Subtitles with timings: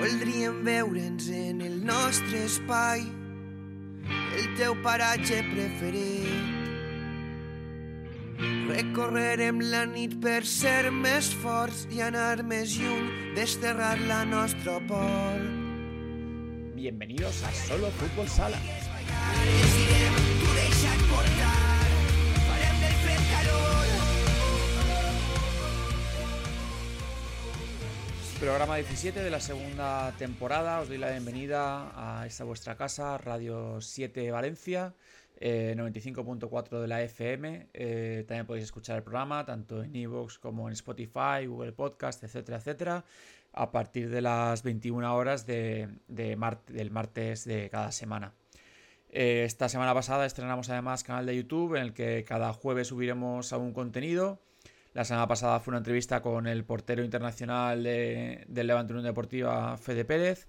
[0.00, 3.02] Voldríem veure'ns en el nostre espai,
[4.32, 6.56] el teu paratge preferit.
[8.70, 15.44] Recorrerem la nit per ser més forts i anar més lluny, desterrar la nostra por.
[16.80, 18.56] Bienvenidos a Solo Fútbol Sala.
[28.40, 30.80] Programa 17 de la segunda temporada.
[30.80, 34.94] Os doy la bienvenida a esta vuestra casa, Radio 7 Valencia,
[35.38, 37.68] eh, 95.4 de la FM.
[37.74, 42.56] Eh, también podéis escuchar el programa tanto en Evox como en Spotify, Google Podcast, etcétera,
[42.56, 43.04] etcétera,
[43.52, 48.32] a partir de las 21 horas de, del martes de cada semana.
[49.10, 53.52] Eh, esta semana pasada estrenamos además canal de YouTube en el que cada jueves subiremos
[53.52, 54.40] algún contenido.
[54.92, 59.76] La semana pasada fue una entrevista con el portero internacional de- del Levante Unión Deportiva,
[59.76, 60.48] Fede Pérez.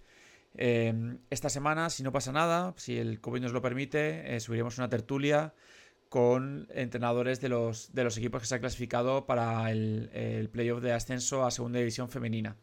[0.55, 4.77] Eh, esta semana, si no pasa nada, si el COVID nos lo permite, eh, subiremos
[4.79, 5.53] una tertulia
[6.09, 10.81] con entrenadores de los, de los equipos que se han clasificado para el, el playoff
[10.81, 12.57] de ascenso a Segunda División Femenina.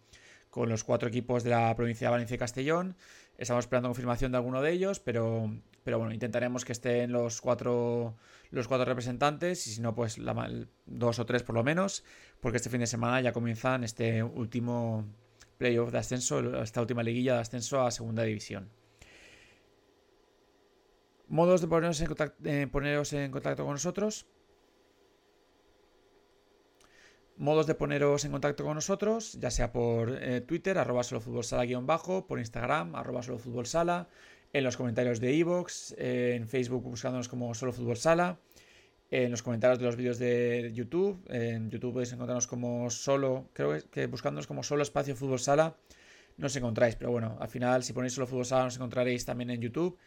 [0.51, 2.97] Con los cuatro equipos de la provincia de Valencia y Castellón.
[3.39, 5.55] Estamos esperando confirmación de alguno de ellos, pero,
[5.89, 8.15] pero bueno, intentaremos que estén los cuatro,
[8.51, 10.19] los cuatro representantes y si no, pues
[10.85, 12.05] dos o tres por lo menos,
[12.43, 15.07] porque este fin de semana ya comienzan este último
[15.57, 18.69] playoff de ascenso, esta última liguilla de ascenso a Segunda División.
[21.27, 24.27] Modos de poneros en contacto, poneros en contacto con nosotros.
[27.39, 31.87] Modos de poneros en contacto con nosotros, ya sea por eh, Twitter, arroba solofutbolsala guion
[31.87, 34.11] bajo, por Instagram, arroba solofutbolsala,
[34.53, 35.31] en los comentarios de
[35.99, 38.39] eh, en Facebook buscándonos como Solo Fútbol Sala,
[39.11, 43.77] en los comentarios de los vídeos de YouTube, en YouTube podéis encontrarnos como solo, creo
[43.91, 45.77] que- buscándonos como solo espacio Fútbol Sala,
[46.37, 49.61] nos encontráis, pero bueno, al final si ponéis solo Fútbol Sala nos encontraréis también en
[49.61, 49.99] YouTube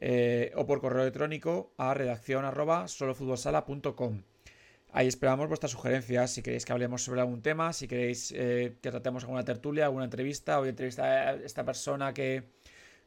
[0.00, 4.22] eh, o por correo electrónico a redacción arroba solofutbolsala.com.
[4.90, 8.90] Ahí esperamos vuestras sugerencias, si queréis que hablemos sobre algún tema, si queréis eh, que
[8.90, 12.44] tratemos alguna tertulia, alguna entrevista, o entrevistar a esta persona que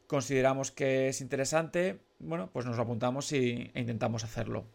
[0.06, 4.66] consideramos que es interesante, bueno, pues nos lo apuntamos y, e intentamos hacerlo.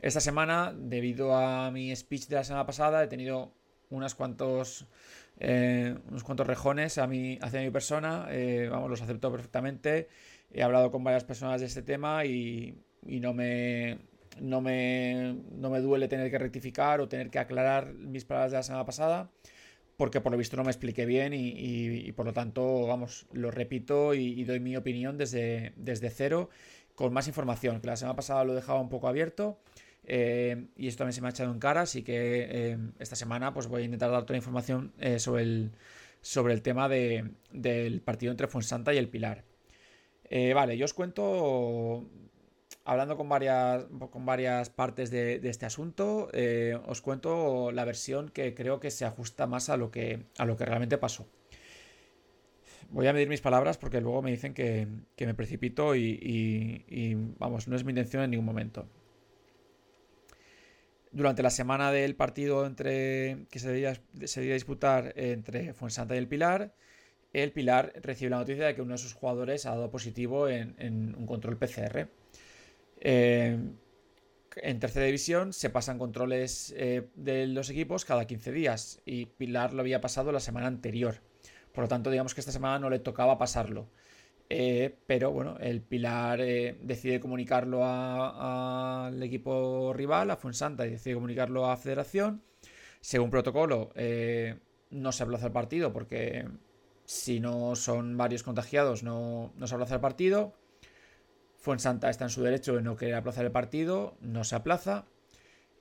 [0.00, 3.52] Esta semana, debido a mi speech de la semana pasada, he tenido
[3.90, 4.86] unos cuantos,
[5.38, 10.08] eh, unos cuantos rejones a mi, hacia mi persona, eh, vamos, los acepto perfectamente.
[10.52, 13.98] He hablado con varias personas de este tema y, y no me,
[14.40, 18.58] no me, no me duele tener que rectificar o tener que aclarar mis palabras de
[18.58, 19.30] la semana pasada,
[19.96, 24.14] porque por lo visto no me expliqué bien y, por lo tanto, vamos, lo repito
[24.14, 26.48] y, doy mi opinión desde, desde cero,
[26.94, 29.58] con más información, que la semana pasada lo dejaba un poco abierto.
[30.04, 33.54] eh, y esto también se me ha echado en cara, así que eh, esta semana
[33.54, 35.70] pues voy a intentar dar toda la información eh, sobre, el,
[36.20, 39.44] sobre el tema de- del partido entre Fuensanta y el Pilar.
[40.54, 42.08] Vale, yo os cuento
[42.84, 48.54] hablando con varias, con varias partes de, este asunto, eh, os cuento la versión que
[48.54, 51.26] creo que se ajusta más a lo que, a lo que realmente pasó.
[52.90, 57.68] Voy a medir mis palabras porque luego me dicen que, que me precipito y, vamos,
[57.68, 58.86] no es mi intención en ningún momento.
[61.10, 63.94] Durante la semana del partido entre, que se debía,
[64.24, 66.74] se debía disputar entre Fuensanta y el Pilar,
[67.32, 71.14] el Pilar recibe la noticia de que uno de sus jugadores ha dado positivo en
[71.16, 72.08] un control PCR.
[73.04, 73.58] Eh,
[74.54, 79.72] en tercera división se pasan controles eh, de los equipos cada 15 días y Pilar
[79.72, 81.16] lo había pasado la semana anterior.
[81.72, 83.88] Por lo tanto, digamos que esta semana no le tocaba pasarlo.
[84.50, 91.70] Eh, pero bueno, el Pilar decide comunicarlo al equipo rival, a Fuensanta, y decide comunicarlo
[91.70, 92.42] a Federación.
[93.00, 93.90] Según protocolo,
[94.90, 96.46] no se aplaza el partido porque
[97.06, 100.54] si no son varios contagiados, no, no se aplaza el partido.
[101.62, 105.06] Fuensanta está en su derecho de no querer aplazar el partido, no se aplaza.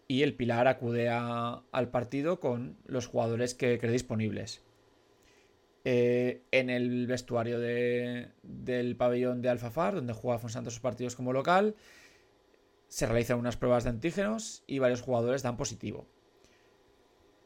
[0.08, 4.62] Y el Pilar acude al partido con los jugadores que cree disponibles.
[5.84, 11.34] Eh, en el vestuario de- del pabellón de Alfafar, donde juega Fuensanta sus partidos como
[11.34, 11.74] local,
[12.88, 16.06] se realizan unas pruebas de antígenos y varios jugadores dan positivo.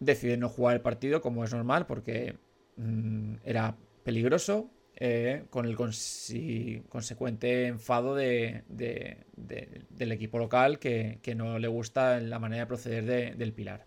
[0.02, 2.38] Deciden no jugar el partido como es normal porque
[2.76, 11.20] mm, era peligroso, eh, con el consecuente enfado de- de- de- del equipo local que,
[11.36, 13.86] no le gusta la manera de proceder de- del Pilar.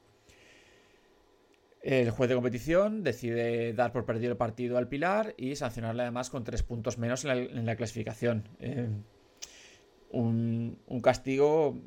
[1.83, 6.29] El juez de competición decide dar por perdido el partido al Pilar y sancionarle además
[6.29, 8.49] con tres puntos menos en la, clasificación.
[8.61, 8.89] Eh,
[10.11, 11.79] un, un castigo,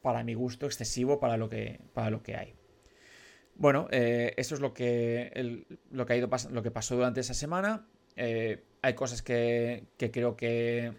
[0.00, 2.54] para mi gusto, excesivo para lo que, para lo que hay.
[3.56, 7.34] Bueno, eh, eso es lo que, lo, que ha ido lo que pasó durante esa
[7.34, 7.86] semana.
[8.16, 10.92] Eh, hay cosas que, creo que,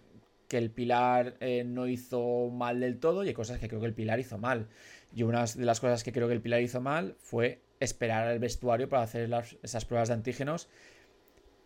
[0.50, 3.94] el Pilar eh, no hizo mal del todo y hay cosas que creo que el
[3.94, 4.68] Pilar hizo mal.
[5.14, 8.40] Y una de las cosas que creo que el Pilar hizo mal fue esperar al
[8.40, 9.30] vestuario para hacer
[9.64, 10.70] esas pruebas de antígenos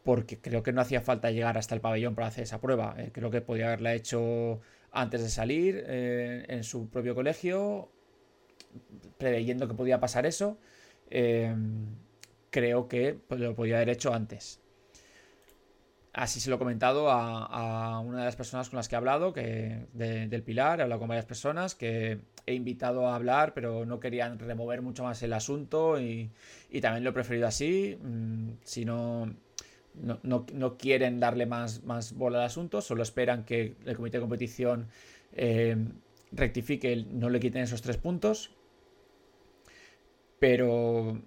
[0.03, 2.95] porque creo que no hacía falta llegar hasta el pabellón para hacer esa prueba.
[3.11, 4.59] creo que podía haberla hecho
[4.91, 7.91] antes de salir en su propio colegio,
[9.19, 10.57] preveyendo que podía pasar eso.
[12.49, 14.60] creo que lo podía haber hecho antes.
[16.13, 19.31] Así se lo he comentado a, una de las personas con las que he hablado,
[19.31, 24.01] que del Pilar, he hablado con varias personas que he invitado a hablar, pero no
[24.01, 26.29] querían remover mucho más el asunto y,
[26.81, 27.97] también lo he preferido así.
[28.01, 29.33] Mm, si no,
[29.93, 34.87] no, quieren darle más, más bola al asunto, solo esperan que el comité de competición
[35.31, 35.77] eh,
[36.33, 38.51] rectifique, no le quiten esos tres puntos.
[40.39, 41.21] Pero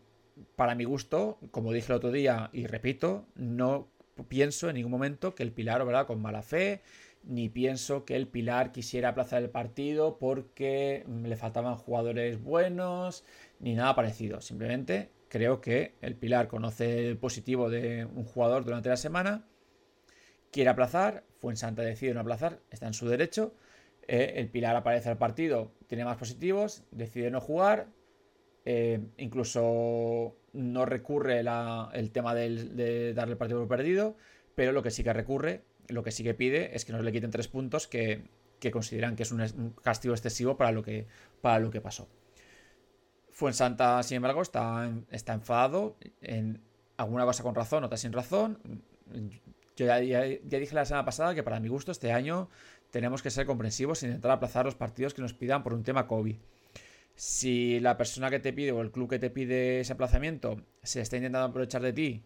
[0.57, 3.94] para mi gusto, como dije el otro día y repito, no
[4.29, 6.83] pienso en ningún momento que el Pilar obrará con mala fe,
[7.25, 13.25] ni pienso que el Pilar quisiera aplazar el partido porque le faltaban jugadores buenos,
[13.61, 14.41] ni nada parecido.
[14.41, 19.47] Simplemente creo que el Pilar conoce el positivo de un jugador durante la semana,
[20.53, 23.55] quiere aplazar, Fuensanta decide no aplazar, está en su derecho.
[24.07, 27.89] Eh, el Pilar aparece al partido, tiene más positivos, decide no jugar,
[28.65, 34.17] eh, incluso no recurre el tema de darle el partido perdido,
[34.55, 37.13] pero lo que sí que recurre, lo que sí que pide es que no le
[37.13, 38.23] quiten tres puntos que,
[38.73, 41.07] consideran que es un, castigo excesivo para lo que,
[41.43, 42.09] para lo que pasó.
[43.31, 46.63] Fuensanta, sin embargo, está, está enfadado en
[46.97, 48.59] alguna cosa con razón, otra sin razón.
[49.77, 52.49] Yo ya, ya, dije la semana pasada que para mi gusto este año
[52.91, 56.07] tenemos que ser comprensivos e intentar aplazar los partidos que nos pidan por un tema
[56.07, 56.37] COVID
[57.15, 61.01] si la persona que te pide o el club que te pide ese aplazamiento se
[61.01, 62.25] está intentando aprovechar de ti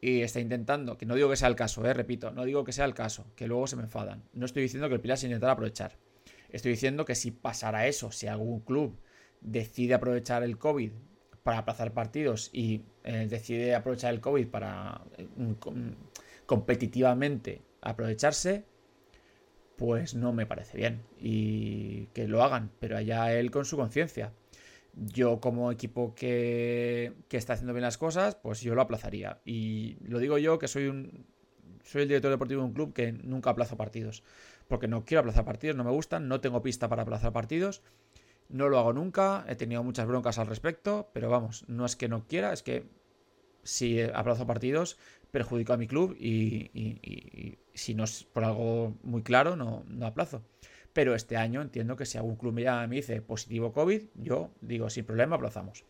[0.00, 2.72] y está intentando, que no digo que sea el caso, eh, repito, no digo que
[2.72, 4.22] sea el caso, que luego se me enfadan.
[4.32, 5.96] No estoy diciendo que el Pilar se intentara aprovechar.
[6.50, 8.98] Estoy diciendo que si pasara eso, si algún club
[9.40, 10.92] decide aprovechar el COVID
[11.42, 15.02] para aplazar partidos y eh, decide aprovechar el COVID para
[15.36, 15.52] mm,
[16.46, 18.64] competitivamente aprovecharse,
[19.78, 21.02] pues no me parece bien.
[21.18, 24.32] Y que lo hagan, pero allá él con su conciencia.
[24.94, 29.40] Yo como equipo que, que, está haciendo bien las cosas, pues yo lo aplazaría.
[29.44, 31.26] Y lo digo yo que soy un
[31.84, 34.22] soy el director deportivo de un club que nunca aplazo partidos.
[34.66, 37.82] Porque no quiero aplazar partidos, no me gustan, no tengo pista para aplazar partidos.
[38.48, 42.08] No lo hago nunca, he tenido muchas broncas al respecto, pero vamos, no es que
[42.08, 42.86] no quiera, es que
[43.62, 44.98] si aplazo partidos
[45.30, 50.42] perjudico a mi club y, si no es por algo muy claro, no, no, aplazo.
[50.92, 54.02] Pero este año entiendo que si algún club me llama y me dice positivo COVID,
[54.14, 55.84] yo digo sin problema aplazamos.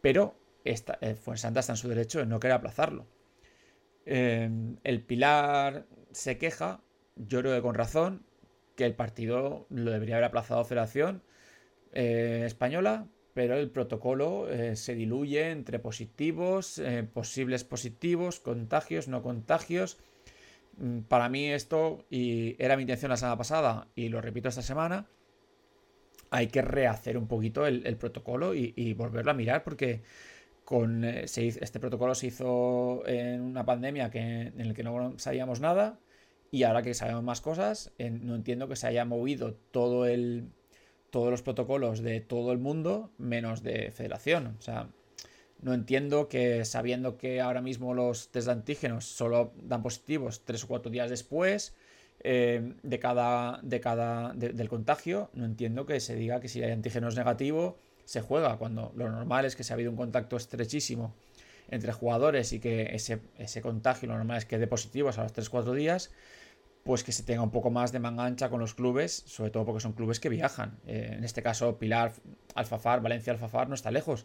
[0.00, 3.06] Pero esta, eh, Fuensanta está en su derecho de no querer aplazarlo.
[4.04, 6.80] Em, el Pilar se queja,
[7.16, 8.24] yo creo que con razón,
[8.76, 11.22] que el partido lo debería haber aplazado Federación
[11.92, 13.06] eh, Española
[13.36, 19.98] pero el protocolo eh, se diluye entre positivos, eh, posibles positivos, contagios, no contagios.
[20.78, 24.62] Mm, para mí esto, y era mi intención la semana pasada, y lo repito esta
[24.62, 25.06] semana,
[26.30, 30.00] hay que rehacer un poquito el, protocolo y, volverlo a mirar porque
[30.64, 34.18] con, eh, este protocolo se hizo en una pandemia que,
[34.56, 36.00] en la que no sabíamos nada
[36.50, 40.48] y ahora que sabemos más cosas, no entiendo que se haya movido todo el
[41.10, 44.56] todos los protocolos de todo el mundo menos de federación.
[44.58, 44.88] O sea,
[45.62, 50.64] no entiendo que sabiendo que ahora mismo los test de antígenos solo dan positivos tres
[50.64, 51.74] o cuatro días después
[52.20, 56.72] eh, de cada, de cada del contagio, no entiendo que se diga que si hay
[56.72, 61.14] antígenos negativo se juega, cuando lo normal es que si ha habido un contacto estrechísimo
[61.68, 65.34] entre jugadores y que ese, ese contagio lo normal es que dé positivos a los
[65.34, 66.12] 3-4 días,
[66.86, 69.66] pues que se tenga un poco más de manga ancha con los clubes, sobre todo
[69.66, 70.78] porque son clubes que viajan.
[70.86, 72.12] Eh, en este caso, Pilar,
[72.54, 74.24] Alfafar, Valencia, Alfafar no está lejos.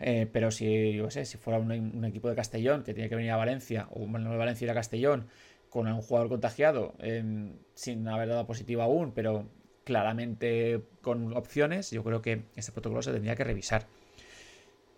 [0.00, 3.36] Eh, pero si, sé, si fuera un, equipo de Castellón que tiene que venir a
[3.36, 5.28] Valencia, o bueno, de Valencia ir a Castellón,
[5.70, 9.48] con un jugador contagiado, em, sin haber dado positivo aún, pero
[9.84, 13.86] claramente con opciones, yo creo que ese protocolo se tendría que revisar.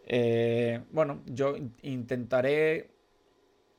[0.07, 2.88] Eh, bueno, yo intentaré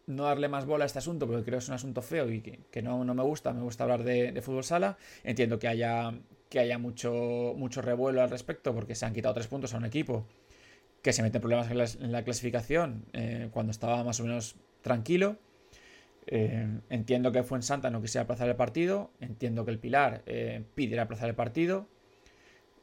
[0.10, 2.42] no darle más bola a este asunto porque creo que es un asunto feo y
[2.42, 4.98] que, no, me gusta, me gusta hablar de, fútbol sala.
[5.24, 6.14] Entiendo que haya,
[6.50, 9.86] que haya mucho, mucho revuelo al respecto porque se han quitado tres puntos a un
[9.86, 10.26] equipo
[11.04, 15.38] que se mete problemas en la, clasificación eh, cuando estaba más o menos tranquilo.
[16.26, 21.04] Eh, entiendo que Fuensanta no quisiera aplazar el partido, entiendo que el Pilar eh, pidiera
[21.04, 21.88] aplazar el partido.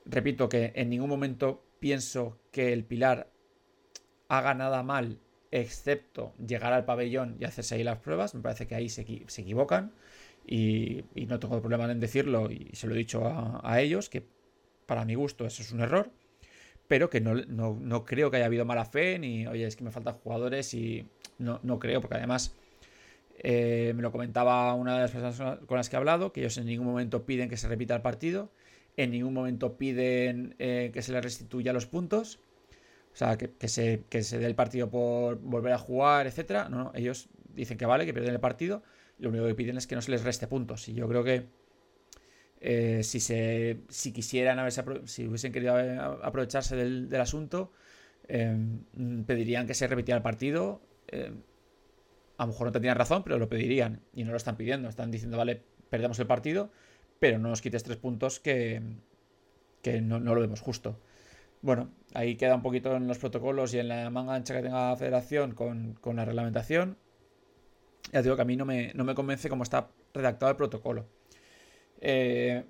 [0.04, 3.28] Repito que en ningún momento pienso que el Pilar
[4.28, 5.18] haga nada mal
[5.60, 8.34] excepto llegar al pabellón y hacerse ahí las pruebas.
[8.34, 9.92] Me parece que ahí se, equivocan
[10.46, 14.24] y, no tengo problema en decirlo y se lo he dicho a, ellos, que
[14.86, 16.10] para mi gusto eso es un error,
[16.88, 20.14] pero que no, creo que haya habido mala fe ni, oye, es que me faltan
[20.14, 21.08] jugadores y
[21.38, 22.54] no, no creo, porque además...
[23.38, 26.56] Eh, me lo comentaba una de las personas con las que he hablado, que ellos
[26.56, 28.50] en ningún momento piden que se repita el partido,
[28.96, 32.40] en ningún momento piden eh, que se les restituya los puntos,
[33.16, 36.68] o sea, que, se, se dé el partido por volver a jugar, etcétera.
[36.68, 38.82] No, ellos dicen que vale, que pierden el partido.
[39.18, 40.86] Lo único que piden es que no se les reste puntos.
[40.90, 41.46] Y yo creo que
[42.60, 45.74] eh, si se si quisieran haberse si hubiesen querido
[46.22, 47.72] aprovecharse del, asunto,
[48.28, 48.84] em,
[49.24, 50.82] pedirían que se repitiera el partido.
[51.08, 51.40] Em,
[52.36, 54.02] a lo mejor no tendrían razón, pero lo pedirían.
[54.12, 54.90] Y no lo están pidiendo.
[54.90, 56.70] Están diciendo, vale, perdemos el partido,
[57.18, 58.82] pero no nos quites tres puntos que,
[59.80, 61.00] que no, no lo vemos justo.
[61.66, 64.90] Bueno, ahí queda un poquito en los protocolos y en la manga ancha que tenga
[64.90, 66.96] la federación con, la reglamentación.
[68.12, 71.08] Ya digo que a mí no me, no me convence cómo está redactado el protocolo.
[72.00, 72.64] Eh,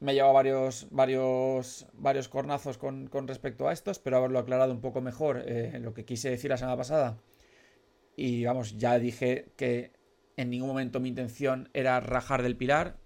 [0.00, 3.90] me he llevado varios, varios, varios cornazos con, respecto a esto.
[3.90, 7.16] Espero haberlo aclarado un poco mejor eh, lo que quise decir la semana pasada.
[8.14, 9.92] Y vamos, ya dije que
[10.36, 12.98] en ningún momento mi intención era rajar del pilar.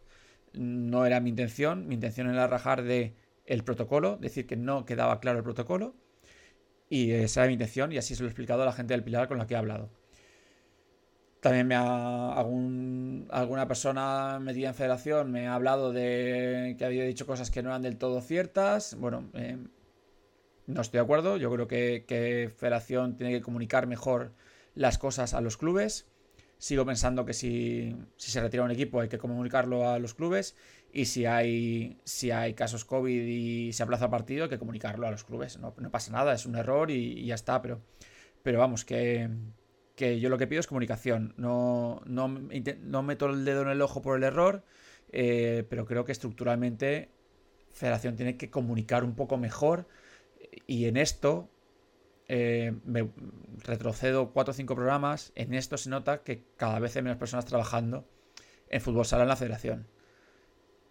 [0.53, 1.87] No era mi intención.
[1.87, 5.95] Mi intención era rajar de el protocolo, decir que no quedaba claro el protocolo.
[6.89, 9.03] Y esa era mi intención y así se lo he explicado a la gente del
[9.03, 9.91] Pilar con la que he hablado.
[11.41, 17.27] También me ha, alguna persona metida en federación me ha hablado de que había dicho
[17.27, 18.95] cosas que no eran del todo ciertas.
[18.95, 19.57] Bueno, eh,
[20.67, 21.39] no estoy de acuerdo.
[21.39, 24.35] Yo creo que, que federación tiene que comunicar mejor
[24.75, 26.07] las cosas a los clubes.
[26.59, 30.55] Sigo pensando que si, si se retira un equipo hay que comunicarlo a los clubes
[30.93, 35.11] y si hay, si hay casos COVID y se aplaza partido, hay que comunicarlo a
[35.11, 35.59] los clubes.
[35.59, 37.63] No, pasa nada, es un error y, ya está.
[37.63, 37.81] Pero,
[38.43, 39.31] pero vamos, que,
[39.97, 41.33] yo lo que pido es comunicación.
[41.39, 44.65] No, no, meto el dedo en el ojo por el error,
[45.13, 47.11] eh, pero creo que estructuralmente
[47.73, 49.89] Federación tiene que comunicar un poco mejor.
[50.67, 51.49] Y en esto,
[52.29, 53.09] eh, me
[53.65, 55.33] retrocedo cuatro o cinco programas.
[55.37, 58.07] En esto se nota que cada vez hay menos personas trabajando
[58.69, 59.87] en fútbol sala en la federación.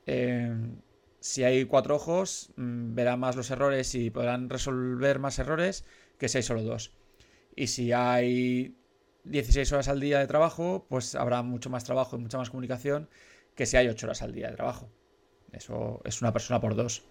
[0.05, 0.77] Em,
[1.20, 5.86] si hay cuatro ojos, mm, verán más los errores y podrán resolver más errores
[6.17, 6.93] que si hay solo dos.
[7.55, 8.75] Y si hay
[9.24, 13.10] 16 horas al día de trabajo, pues habrá mucho más trabajo y mucha más comunicación
[13.55, 14.89] que si hay 8 horas al día de trabajo.
[15.51, 17.03] Eso es una persona por dos.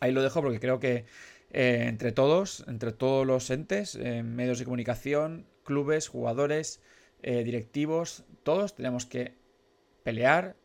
[0.00, 1.06] Ahí lo dejo porque creo que
[1.50, 6.82] eh, entre todos, entre todos los entes, eh, medios de comunicación, clubes, jugadores,
[7.22, 9.34] eh, directivos, todos tenemos que
[10.02, 10.56] pelear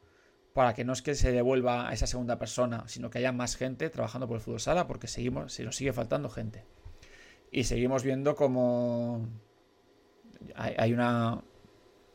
[0.54, 3.56] para que no es que se devuelva a esa segunda persona, sino que haya más
[3.56, 6.66] gente trabajando por el fútbol sala, porque seguimos, si nos sigue faltando gente.
[7.52, 9.28] Y seguimos viendo como
[10.56, 11.44] hay, una.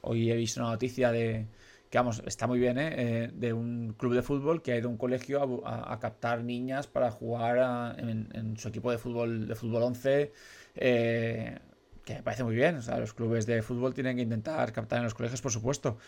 [0.02, 1.46] Hoy he visto una noticia de.
[1.90, 2.94] Que vamos, está muy bien, ¿eh?
[2.96, 3.30] ¿eh?
[3.32, 7.12] de un club de fútbol que ha ido a un colegio a, captar niñas para
[7.12, 10.32] jugar en, su equipo de fútbol, de fútbol 11.
[10.74, 11.58] Eh,
[12.04, 12.76] que me parece muy bien.
[12.76, 15.98] O sea, los clubes de fútbol tienen que intentar captar en los colegios, por supuesto.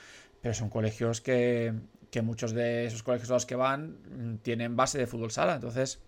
[0.40, 1.75] Pero son colegios que,
[2.10, 5.56] que muchos de esos colegios a los que van mm, tienen base de fútbol sala.
[5.56, 6.00] Entonces,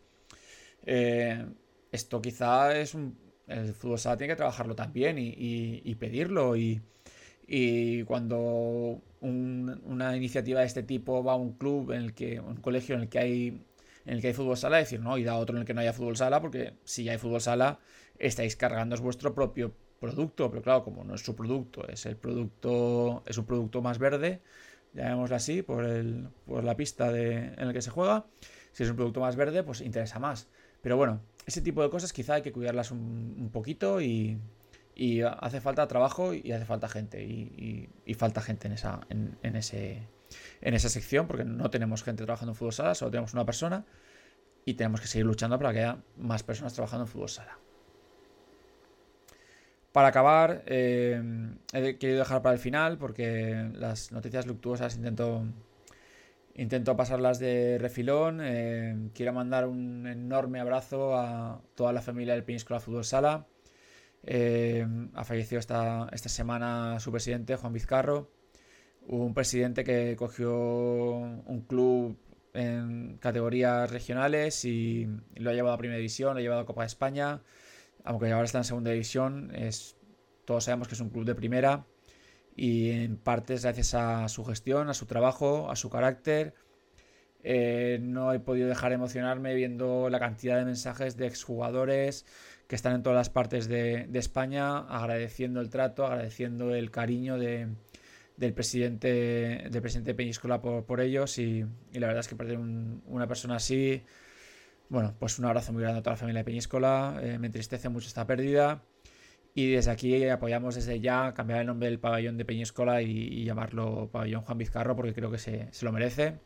[0.86, 1.46] eh,
[1.92, 3.18] esto quizá es un...
[3.46, 6.56] El fútbol sala tiene que trabajarlo también y, pedirlo.
[6.56, 6.80] Y,
[8.04, 12.94] cuando una iniciativa de este tipo va a un club, en el que, un colegio
[12.94, 13.64] en el que hay
[14.06, 15.80] en el que hay fútbol sala, decir, no, y da otro en el que no
[15.80, 17.78] haya fútbol sala, porque si ya hay fútbol sala,
[18.18, 23.22] estáis cargando vuestro propio producto, pero claro, como no es su producto, es el producto,
[23.26, 24.40] es un producto más verde,
[24.92, 28.26] llamémoslo así, por, el, por la pista en la que se juega.
[28.72, 30.48] Si es un producto más verde, pues interesa más.
[30.82, 34.40] Pero bueno, ese tipo de cosas quizá hay que cuidarlas un, poquito y,
[35.40, 37.22] hace falta trabajo y hace falta gente.
[37.22, 40.08] Y, falta gente en esa, en, ese,
[40.60, 43.84] en esa sección porque no tenemos gente trabajando en fútbol sala, solo tenemos una persona
[44.64, 47.58] y tenemos que seguir luchando para que haya más personas trabajando en fútbol sala.
[49.92, 51.20] Para acabar, eh,
[51.72, 55.44] he querido dejar para el final porque las noticias luctuosas intento,
[56.54, 58.40] intento pasarlas de refilón.
[58.40, 63.46] Eh, quiero mandar un enorme abrazo a toda la familia del Peñíscola Fútbol Sala.
[64.22, 68.30] Eh, ha fallecido esta, esta semana su presidente, Juan Vizcarro.
[69.08, 72.16] Un presidente que cogió un club
[72.54, 76.82] en categorías regionales y lo ha llevado a Primera División, lo ha llevado a Copa
[76.82, 77.40] de España
[78.04, 79.96] aunque ahora está en segunda división, es,
[80.44, 81.86] todos sabemos que es un club de primera
[82.56, 86.54] y en parte es gracias a su gestión, a su trabajo, a su carácter.
[87.42, 92.26] Eh, no he podido dejar de emocionarme viendo la cantidad de mensajes de exjugadores
[92.66, 97.76] que están en todas las partes de, España agradeciendo el trato, agradeciendo el cariño del
[98.54, 104.02] presidente del presidente Peñíscola por, ellos y, la verdad es que perder una persona así,
[104.90, 107.88] bueno, pues un abrazo muy grande a toda la familia de Peñíscola, eh, me entristece
[107.88, 108.82] mucho esta pérdida
[109.54, 114.08] y desde aquí apoyamos desde ya cambiar el nombre del pabellón de Peñíscola y, llamarlo
[114.12, 116.40] pabellón Juan Vizcarro porque creo que se, lo merece.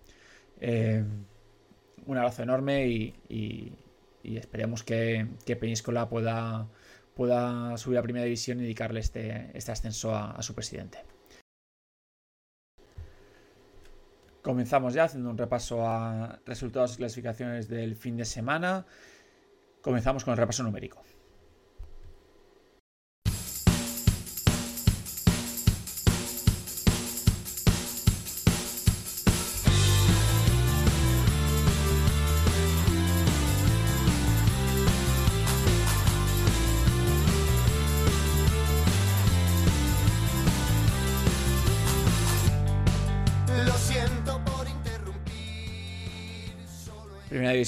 [0.61, 1.03] Eh,
[2.07, 3.73] un abrazo enorme y,
[4.23, 5.27] esperemos que,
[5.59, 6.69] Peñíscola pueda,
[7.77, 11.14] subir a primera división y dedicarle este, este ascenso a su presidente.
[14.45, 18.85] Comenzamos ya haciendo un repaso a resultados y clasificaciones del fin de semana.
[19.81, 21.03] Comenzamos con el repaso numérico.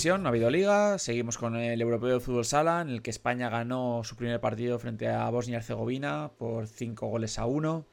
[0.05, 0.99] No ha habido liga.
[0.99, 4.79] Seguimos con el Europeo de Fútbol Sala, en el que España ganó su primer partido
[4.79, 7.87] frente a Bosnia y Herzegovina por 5 goles a 1.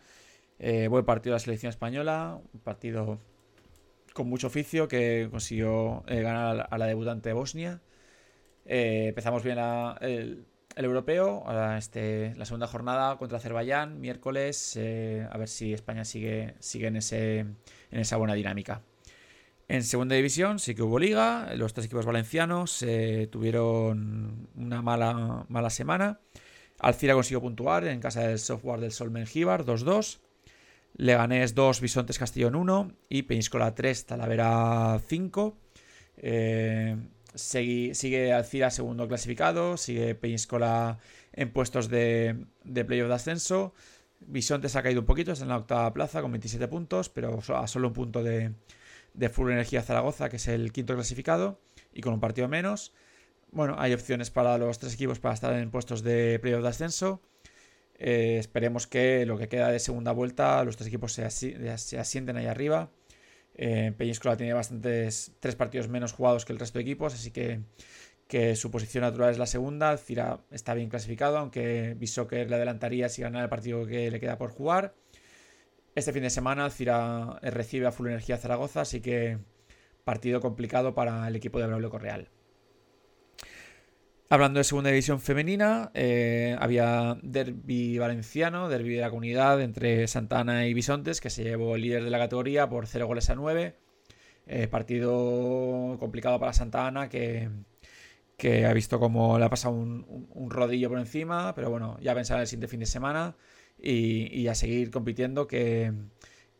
[0.59, 3.19] Eh, buen partido de la selección española, un partido
[4.13, 7.81] con mucho oficio que consiguió eh, ganar a la debutante de Bosnia.
[8.65, 9.57] Eh, empezamos bien
[10.01, 10.45] el,
[10.75, 16.87] europeo, ahora este, la segunda jornada contra Azerbaiyán, miércoles, a ver si España sigue, sigue
[16.87, 17.57] en, ese, en
[17.91, 18.81] esa buena dinámica.
[19.73, 25.47] En segunda división sí que hubo liga, los tres equipos valencianos eh, tuvieron una mala,
[25.49, 26.19] mala semana.
[26.77, 30.19] Alcira consiguió puntuar en casa del software del Sol Mengíbar 2-2.
[30.95, 35.57] Leganés 2, Bisontes Castellón 1 y Peñíscola 3, Talavera 5.
[36.17, 36.95] Eh,
[37.33, 40.99] sigue, Alcira segundo clasificado, sigue Peñíscola
[41.31, 43.73] en puestos de, de playoff de ascenso.
[44.19, 47.65] Bisontes ha caído un poquito, está en la octava plaza con 27 puntos, pero a
[47.65, 48.51] solo un punto de,
[49.13, 51.59] de Full Energía Zaragoza, que es el quinto clasificado,
[51.93, 52.93] y con un partido menos.
[53.51, 57.21] Bueno, hay opciones para los tres equipos para estar en puestos de playoff de ascenso.
[57.99, 62.47] Eh, esperemos que lo que queda de segunda vuelta, los tres equipos se, asienten ahí
[62.47, 62.89] arriba.
[63.55, 67.61] Eh, Peñíscola tiene bastantes, tres partidos menos jugados que el resto de equipos, así que,
[68.27, 69.95] que su posición natural es la segunda.
[69.97, 71.95] Cira está bien clasificado, aunque
[72.29, 74.95] que le adelantaría si gana el partido que le queda por jugar.
[75.95, 79.37] Este fin de semana Cira recibe a Full Energía Zaragoza, así que
[80.03, 82.29] partido complicado para el equipo de Braulio Correal.
[84.29, 90.65] Hablando de segunda división femenina, eh, había derby valenciano, derby de la comunidad entre Santana
[90.65, 93.75] y Bisontes, que se llevó el líder de la categoría por 0 goles a 9.
[94.47, 97.49] Eh, partido complicado para Santana, que,
[98.35, 102.41] que ha visto como le ha pasado un, rodillo por encima, pero bueno, ya pensaba
[102.41, 103.35] el siguiente fin de semana
[103.83, 105.93] y, a seguir compitiendo que,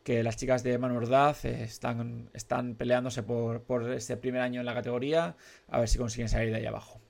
[0.06, 4.74] las chicas de Manu Ordaz están, están peleándose por, por, este primer año en la
[4.74, 5.36] categoría,
[5.68, 7.00] a ver si consiguen salir de ahí abajo.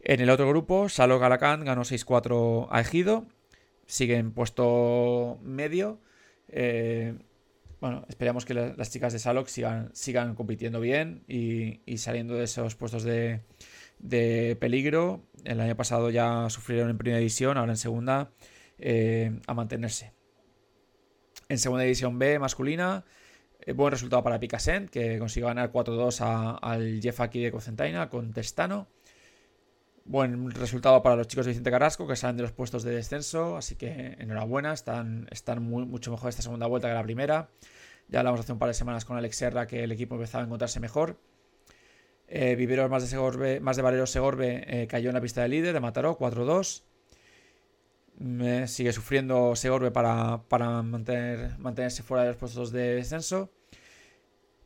[0.00, 3.26] En el otro grupo, Salo Galacán ganó 6-4 a Ejido,
[3.86, 6.00] sigue en puesto medio.
[6.48, 7.16] Eh,
[7.80, 12.74] bueno, esperamos que las chicas de Salok sigan, sigan compitiendo bien y, saliendo de esos
[12.74, 13.42] puestos de,
[13.98, 15.22] de, peligro.
[15.44, 18.30] El año pasado ya sufrieron en primera división, ahora en segunda
[18.78, 20.12] eh, a mantenerse.
[21.48, 23.04] En segunda división B masculina,
[23.60, 28.32] eh, buen resultado para Picassent, que consiguió ganar 4-2 al Jeff aquí de Cocentaina con
[28.32, 28.88] Testano.
[30.04, 33.56] Buen resultado para los chicos de Vicente Carrasco, que salen de los puestos de descenso,
[33.56, 37.50] así que enhorabuena, están, están mucho mejor esta segunda vuelta que la primera.
[38.08, 40.46] Ya hablamos hace un par de semanas con Alex Serra que el equipo empezaba a
[40.46, 41.18] encontrarse mejor.
[42.28, 45.72] Eh, Viveros más de, Segorbe, más de Valero Segorbe cayó en la pista de líder
[45.72, 46.84] de Mataró 4-2
[48.66, 53.50] sigue sufriendo Segorbe para, para mantener, mantenerse fuera de los puestos de descenso.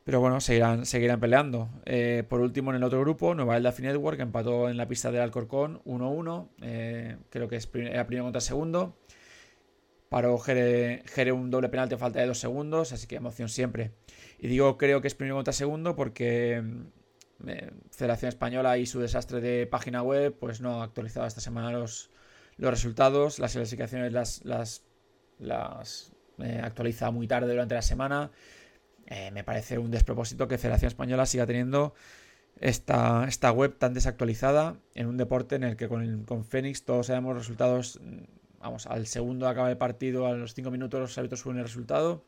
[0.03, 1.69] Pero bueno, seguirán, seguirán peleando.
[1.85, 5.21] Eh, por último, en el otro grupo, Nueva Elda Network empató en la pista del
[5.21, 6.49] Alcorcón 1-1.
[6.61, 8.97] Eh, creo que es era primero contra segundo.
[10.09, 13.91] Paró Jere, un doble penalti a falta de dos segundos, así que emoción siempre.
[14.39, 18.99] Y digo creo que es primero contra segundo porque mm, eh, Federación Española y su
[18.99, 22.09] desastre de página web pues no ha actualizado esta semana los,
[22.61, 24.45] los resultados, las clasificaciones las,
[25.39, 28.31] las, eh, actualiza muy tarde durante la semana.
[29.07, 31.95] Eh, me parece un despropósito que Federación Española siga teniendo
[32.59, 37.07] esta, esta web tan desactualizada en un deporte en el que con, con Fénix todos
[37.07, 37.99] sabemos resultados.
[37.99, 38.25] Mm,
[38.59, 42.23] vamos, al segundo acaba el partido, a los cinco minutos los árbitros suben el resultado.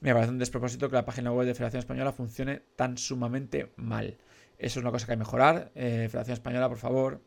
[0.00, 4.18] Me parece un despropósito que la página web de Federación Española funcione tan sumamente mal.
[4.58, 5.72] Eso es una cosa que hay que mejorar.
[5.74, 7.22] Eh, Federación Española, por favor,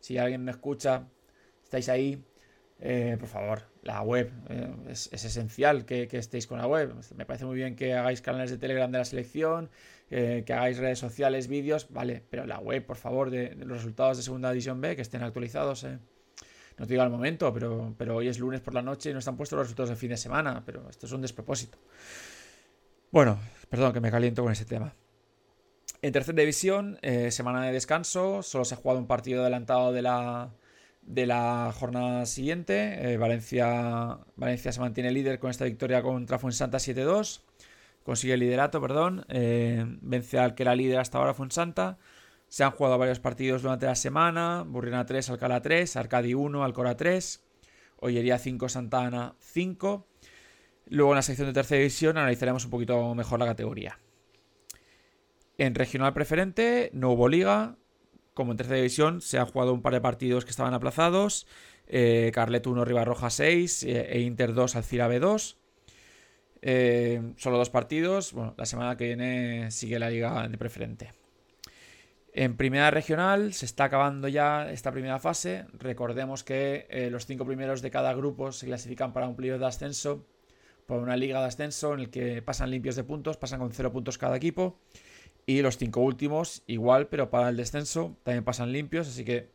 [0.00, 1.06] si alguien me escucha,
[1.68, 2.24] estáis ahí,
[2.80, 4.32] eh, por favor, la web.
[4.48, 6.94] Eh, es, esencial que, estéis con la web.
[7.14, 9.68] Me parece muy bien que hagáis canales de Telegram de la selección,
[10.08, 14.22] que hagáis redes sociales, vídeos, vale, pero la web, por favor, de, los resultados de
[14.22, 15.84] Segunda División B, que estén actualizados.
[15.84, 15.98] Eh.
[16.78, 19.18] No te digo al momento, pero, pero hoy es lunes por la noche y no
[19.18, 21.76] están puestos los resultados de fin de semana, pero esto es un despropósito.
[23.10, 24.94] Bueno, perdón que me caliento con ese tema.
[26.00, 26.98] En tercera división,
[27.30, 30.50] semana de descanso, solo se ha jugado un partido adelantado de la,
[31.08, 33.12] de la jornada siguiente.
[33.12, 37.40] Eh, Valencia, Valencia se mantiene líder con esta victoria contra Fuensanta 7-2.
[38.04, 39.24] Consigue el liderato, perdón.
[39.28, 41.98] Eh, vence al que era líder hasta ahora, Fuensanta.
[42.48, 44.64] Se han jugado varios partidos durante la semana.
[44.66, 47.42] Burrina 3, Alcalá 3, Arcadi 1, Alcora 3.
[48.00, 50.06] Ollería 5, Santana 5.
[50.90, 53.98] Luego en la sección de tercera división analizaremos un poquito mejor la categoría.
[55.56, 57.76] En regional preferente no hubo liga,
[58.38, 61.48] como en tercera división, se han jugado un par de partidos que estaban aplazados.
[61.88, 65.56] Eh, Carlet 1, Ribarroja 6 eh, e Inter 2, Alcira B2.
[66.62, 68.32] Eh, solo dos partidos.
[68.32, 71.10] Bueno, la semana que viene sigue la liga de preferente.
[72.32, 75.64] En primera regional se está acabando ya esta primera fase.
[75.72, 80.24] Recordemos que los cinco primeros de cada grupo se clasifican para un periodo de ascenso,
[80.86, 83.90] por una liga de ascenso en el que pasan limpios de puntos, pasan con cero
[83.90, 84.78] puntos cada equipo.
[85.48, 89.08] Y los cinco últimos, igual, pero para el descenso también pasan limpios.
[89.08, 89.48] Así que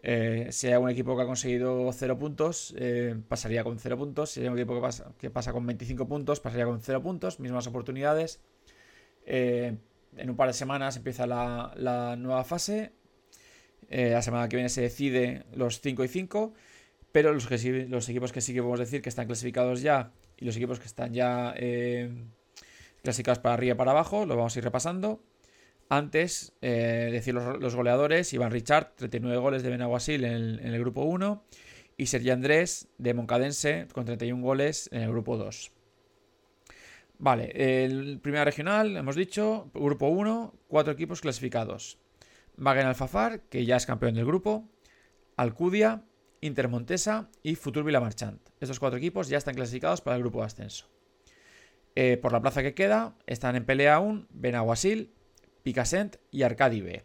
[0.00, 4.30] eh, si hay un equipo que ha conseguido 0 puntos, eh, pasaría con 0 puntos.
[4.30, 7.40] Si hay un equipo que pasa, que pasa con 25 puntos, pasaría con 0 puntos.
[7.40, 8.40] Mismas oportunidades.
[9.26, 9.76] Eh,
[10.16, 12.92] en un par de semanas empieza la, nueva fase.
[13.90, 16.54] la semana que viene se decide los 5 y 5.
[17.10, 20.44] Pero los, que los equipos que sí que podemos decir que están clasificados ya y
[20.44, 21.56] los equipos que están ya
[23.02, 25.22] clasificados para arriba y para abajo, lo vamos a ir repasando.
[25.90, 31.42] Antes, eh, decir los, goleadores, Iván Richard, 39 goles de Benaguasil en el, grupo 1,
[31.96, 35.72] y Sergio Andrés de Moncadense con 31 goles en el grupo 2.
[37.20, 41.98] Vale, el primera regional, hemos dicho, grupo 1, cuatro equipos clasificados.
[42.56, 44.68] Magen Alfafar, que ya es campeón del grupo,
[45.36, 46.04] Alcudia,
[46.40, 48.40] Intermontesa y Futur Villamarchant.
[48.60, 50.86] Estos cuatro equipos ya están clasificados para el grupo de ascenso.
[52.00, 55.10] Eh, por la plaza que queda están en pelea aún Benaguasil,
[55.64, 57.02] Picassent y Arcadi B.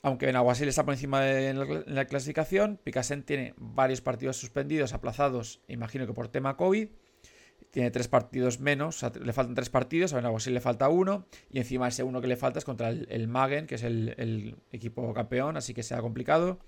[0.00, 1.52] Aunque Benaguasil está por encima de
[1.86, 6.88] la, clasificación, Picassent tiene varios partidos suspendidos, aplazados, imagino que por tema COVID.
[7.70, 11.86] Tiene tres partidos menos, le faltan tres partidos, a Benaguasil le falta uno, y encima
[11.86, 15.74] ese uno que le falta es contra el, Magen, que es el, equipo campeón, así
[15.74, 16.60] que sea complicado.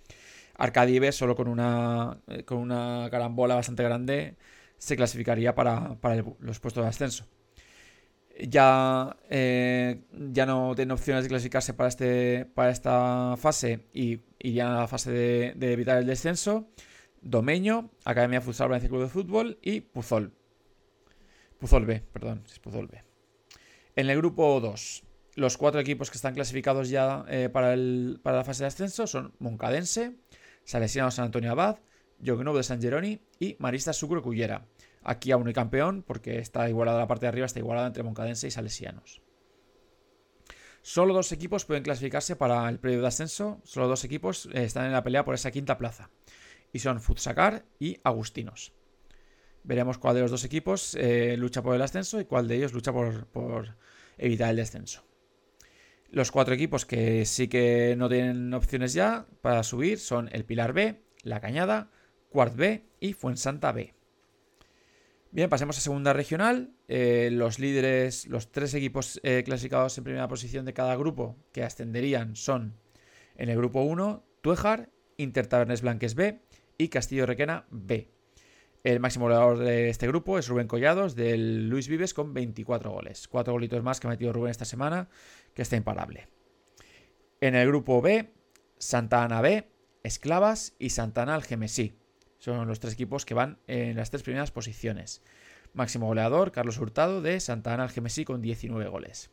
[0.57, 4.37] Arcadi solo con una, eh, con una carambola bastante grande
[4.79, 5.97] se clasificaría para,
[6.41, 7.27] los puestos de ascenso.
[8.41, 14.69] Ya, eh, ya no tiene opciones de clasificarse para, este, para esta fase y irían
[14.69, 16.69] a la fase de, evitar el descenso.
[17.21, 20.33] Domeño, Academia Futsal Valencia Club de Fútbol y Puzol.
[21.59, 23.03] Puzol B, perdón, es Puzol B.
[23.97, 25.03] En el grupo 2,
[25.35, 27.75] los cuatro equipos que están clasificados ya eh, para,
[28.23, 30.15] para, la fase de ascenso son Moncadense,
[30.63, 31.79] Salesiano San Antonio Abad,
[32.25, 34.67] Jognovo de San Geroni y Marista Sucro Cullera.
[35.03, 38.03] Aquí aún no hay campeón porque está igualada la parte de arriba, está igualada entre
[38.03, 39.23] Moncadense y Salesianos.
[40.83, 43.61] Solo dos equipos pueden clasificarse para el periodo de ascenso.
[43.65, 46.11] Solo dos equipos eh, están en la pelea por esa quinta plaza.
[46.73, 48.73] Y son Futsacar y Agustinos.
[49.65, 52.73] Veremos cuál de los dos equipos eh, lucha por el ascenso y cuál de ellos
[52.73, 53.77] lucha por, por
[54.17, 55.05] evitar el descenso.
[56.11, 60.73] Los cuatro equipos que sí que no tienen opciones ya para subir son el Pilar
[60.73, 61.91] B, La Cañada,
[62.29, 63.95] Cuart B y Fuensanta B.
[65.31, 66.71] Bien, pasemos a segunda regional.
[66.89, 71.63] Eh, los líderes, los tres equipos eh, clasificados en primera posición de cada grupo que
[71.63, 72.75] ascenderían son
[73.37, 76.41] en el grupo 1, Tuejar, Inter Tabernes Blanques B
[76.79, 78.11] y Castillo Requena B.
[78.85, 83.29] El máximo goleador de este grupo es Rubén Collados del Luis Vives con 24 goles.
[83.29, 85.09] Cuatro golitos más que ha metido Rubén esta semana,
[85.53, 86.29] que está imparable.
[87.41, 88.33] En el grupo B,
[88.79, 89.69] Santa Ana B,
[90.03, 91.99] Esclavas y Santana Algemesí.
[92.39, 95.23] Son los tres equipos que van en las tres primeras posiciones.
[95.75, 99.31] Máximo goleador, Carlos Hurtado de Santa Ana Algemesí con 19 goles.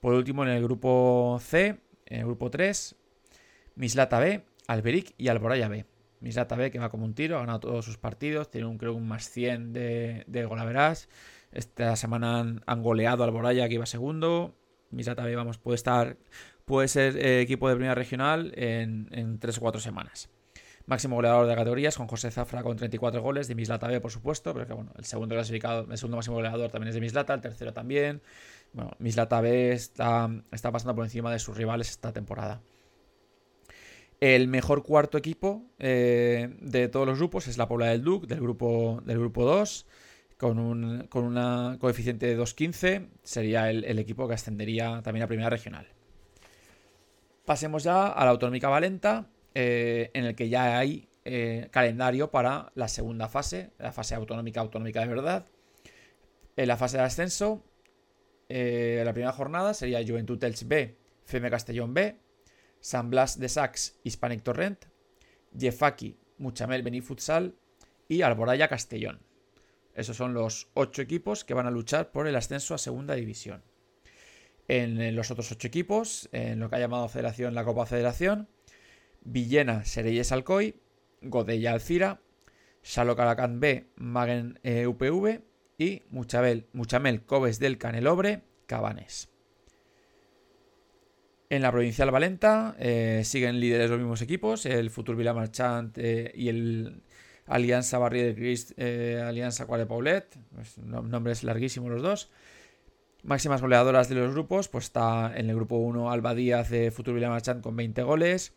[0.00, 2.96] Por último, en el grupo C, en el grupo 3,
[3.74, 5.84] Mislata B, Alberic y Alboraya B.
[6.20, 8.94] Mislata B, que va como un tiro, ha ganado todos sus partidos, tiene un, creo
[8.94, 11.08] un más 100 de, de golaveras.
[11.52, 14.54] Esta semana han, goleado a Alboraya, que iba segundo.
[14.90, 16.16] Mislata B, vamos, puede estar,
[16.64, 20.30] puede ser eh, equipo de primera regional en, en 3 o 4 semanas.
[20.86, 24.00] Máximo goleador de la categoría es con José Zafra con 34 goles, de Mislata B,
[24.00, 27.00] por supuesto, pero que bueno, el segundo clasificado, el segundo máximo goleador también es de
[27.00, 28.22] Mislata, el tercero también.
[28.72, 32.60] Bueno, Mislata B está, está pasando por encima de sus rivales esta temporada.
[34.20, 38.40] El mejor cuarto equipo eh, de todos los grupos es la Pobla del Duc, del
[38.40, 39.86] grupo, del grupo 2,
[40.38, 43.08] con un con una coeficiente de 2.15.
[43.22, 45.86] Sería el, equipo que ascendería también a Primera Regional.
[47.44, 52.72] Pasemos ya a la Autonómica Valenta, eh, en el que ya hay eh, calendario para
[52.74, 55.46] la segunda fase, la fase autonómica, autonómica de verdad.
[56.56, 57.64] En la fase de ascenso,
[58.48, 62.18] la primera jornada sería Juventud Els B, Feme Castellón B,
[62.80, 64.84] San Blas de Sax, Hispanic Torrent,
[65.58, 67.54] Jefaki, Muchamel Benifutsal
[68.08, 69.20] y Alboraya Castellón.
[69.94, 73.62] Esos son los ocho equipos que van a luchar por el ascenso a segunda división.
[74.68, 78.48] En los otros ocho equipos, en lo que ha llamado Federación la Copa Federación,
[79.26, 80.76] Villena, Sereyes Alcoy,
[81.20, 82.20] Godella Alcira,
[82.94, 85.40] Calacán B, Magen UPV eh,
[85.78, 89.30] y Muchamel Cobes del Canelobre, Cabanes.
[91.48, 96.32] En la provincial Valenta eh, siguen líderes los mismos equipos, el Futur Vila Marchant eh,
[96.34, 97.02] y el
[97.46, 102.30] Alianza Barri de Crist, Alianza Cuare Paulet, pues, nombres larguísimos los dos.
[103.22, 107.14] Máximas goleadoras de los grupos, pues está en el grupo 1 Alba Díaz de Futur
[107.14, 108.52] Vila Marchant con 20 goles.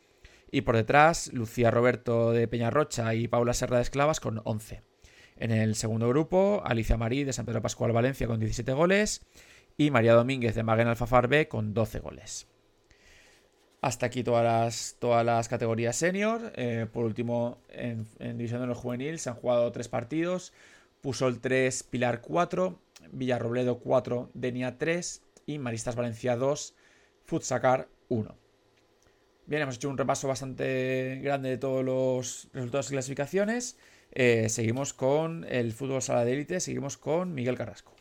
[0.51, 4.81] Y por detrás Lucía Roberto de Peñarrocha y Paula Serra de Esclavas con 11.
[5.37, 9.25] En el segundo grupo, Alicia Marí de San Pedro Pascual Valencia con 17 goles.
[9.77, 12.47] Y María Domínguez de Maguen Alfafar B con 12 goles.
[13.81, 16.51] Hasta aquí todas las, todas las categorías senior.
[16.55, 20.51] Eh, por último, en, División de los Juveniles se han jugado tres partidos.
[20.99, 22.77] Pusol 3, Pilar 4,
[23.13, 26.75] Villarrobledo 4, Denia 3 y Maristas Valencia 2,
[27.23, 28.35] Futsacar 1.
[29.49, 33.79] Bien, hemos hecho un repaso bastante grande de todos los resultados y clasificaciones.
[34.11, 37.98] Eh, seguimos con el fútbol sala de élite, seguimos con Miguel Carrasco.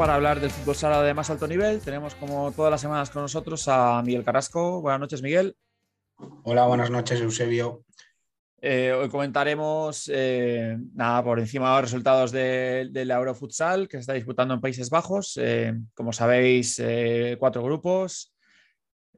[0.00, 1.78] Para hablar del fútbol sala de más alto nivel.
[1.82, 4.80] Tenemos como todas las semanas con nosotros a Miguel Carrasco.
[4.80, 5.54] Buenas noches, Miguel.
[6.42, 7.84] Hola, buenas noches, Eusebio.
[8.62, 14.00] Eh, hoy comentaremos eh, nada por encima de los resultados del de Eurofutsal que se
[14.00, 15.36] está disputando en Países Bajos.
[15.36, 16.82] Eh, como sabéis,
[17.38, 18.32] cuatro grupos.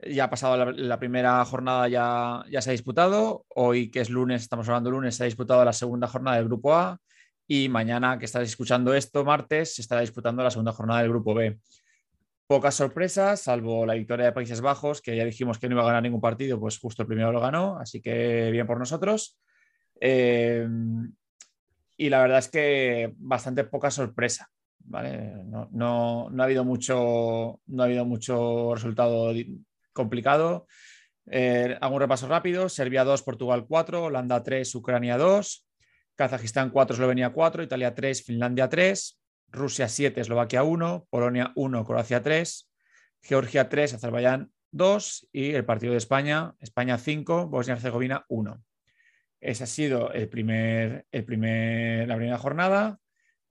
[0.05, 3.47] Ya ha pasado la, primera jornada, ya, ya se ha disputado.
[3.51, 6.75] Hoy, que es lunes, estamos hablando lunes, se ha disputado la segunda jornada del grupo
[6.75, 6.99] A
[7.55, 11.35] y mañana que estáis escuchando esto, martes, se estará disputando la segunda jornada del Grupo
[11.35, 11.59] B.
[12.47, 15.87] Pocas sorpresas, salvo la victoria de Países Bajos, que ya dijimos que no iba a
[15.87, 19.39] ganar ningún partido, pues justo el primero lo ganó, así que bien por nosotros.
[20.01, 20.67] Eh,
[21.99, 24.49] y la verdad es que bastante poca sorpresa.
[24.79, 25.35] ¿vale?
[25.73, 29.31] No, ha habido mucho, no ha habido mucho resultado
[29.93, 30.67] complicado.
[31.27, 32.71] Eh, hago un repaso rápido.
[32.71, 35.67] Serbia 2, Portugal 4, Holanda 3, Ucrania 2,
[36.17, 42.23] Kazajistán 4, Eslovenia 4, Italia 3, Finlandia 3, Rusia 7, Eslovaquia 1, Polonia 1, Croacia
[42.23, 42.71] 3,
[43.23, 48.63] Georgia 3, Azerbaiyán 2 y el partido de España, España 5, Bosnia y Herzegovina 1.
[49.41, 52.99] Esa ha sido el primer, el primer, la primera jornada.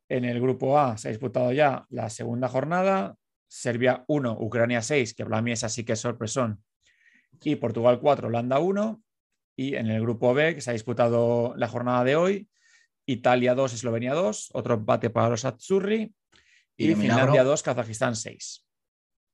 [0.10, 3.16] En el grupo A se ha disputado ya la segunda jornada.
[3.48, 6.64] Serbia 1, Ucrania 6, que para mí es así que es sorpresón.
[7.44, 9.02] Y Portugal 4, Holanda 1.
[9.56, 12.48] Y en el grupo B, que se ha disputado la jornada de hoy,
[13.06, 16.14] Italia 2, Eslovenia 2, otro empate para los Azzurri
[16.78, 18.66] y, Finlandia 2, Kazajistán 6.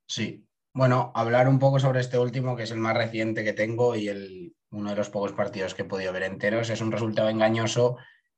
[0.07, 3.95] Sí, bueno, hablar un poco sobre este último, que es el más reciente que tengo
[3.95, 6.69] y el, uno de los pocos partidos que he podido ver enteros.
[6.69, 7.97] Es un resultado engañoso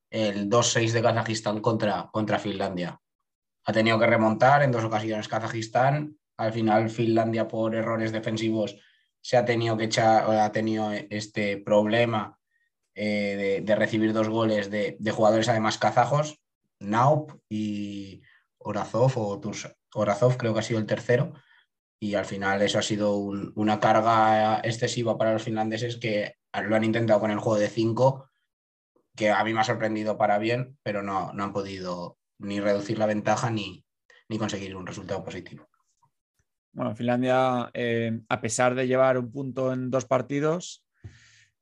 [0.09, 2.99] el 2-6 de Kazajistán contra, contra Finlandia.
[3.65, 6.17] Ha tenido que remontar en dos ocasiones Kazajistán.
[6.37, 8.77] Al final Finlandia por errores defensivos
[9.21, 12.39] se ha tenido que echar, ha tenido este problema
[12.95, 16.39] eh, de, recibir dos goles de, jugadores además kazajos,
[16.79, 18.21] Naup y
[18.57, 19.41] Orazov o
[19.93, 21.33] Orazov creo que ha sido el tercero.
[22.01, 26.85] Y al final eso ha sido una carga excesiva para los finlandeses que lo han
[26.85, 28.29] intentado con el juego de cinco,
[29.15, 32.97] que a mí me ha sorprendido para bien, pero no, no han podido ni reducir
[32.97, 33.85] la ventaja ni,
[34.29, 35.68] ni conseguir un resultado positivo.
[36.79, 40.85] Bueno, Finlandia, eh, a pesar de llevar un punto en dos partidos,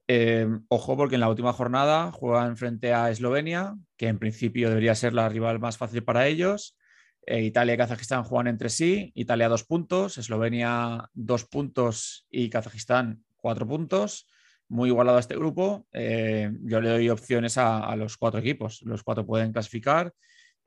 [0.07, 4.93] Em, ojo, porque en la última jornada juegan frente a Eslovenia, que en principio debería
[4.93, 6.77] ser la rival más fácil para ellos.
[7.25, 13.67] Italia y Kazajistán juegan entre sí, Italia dos puntos, Eslovenia dos puntos y Kazajistán cuatro
[13.67, 14.27] puntos.
[14.69, 15.87] Muy igualado a este grupo.
[15.91, 18.81] yo le doy opciones a, los cuatro equipos.
[18.83, 20.13] Los cuatro pueden clasificar.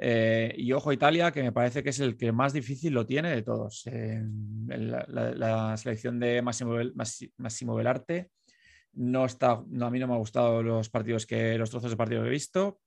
[0.03, 3.43] Y ojo Italia, que me parece que es el que más difícil lo tiene de
[3.43, 3.85] todos.
[4.67, 8.31] La, selección de Máximo Velarte
[8.95, 11.97] no está, no, a mí no me han gustado los partidos que, los trozos de
[11.97, 12.81] partido que he visto,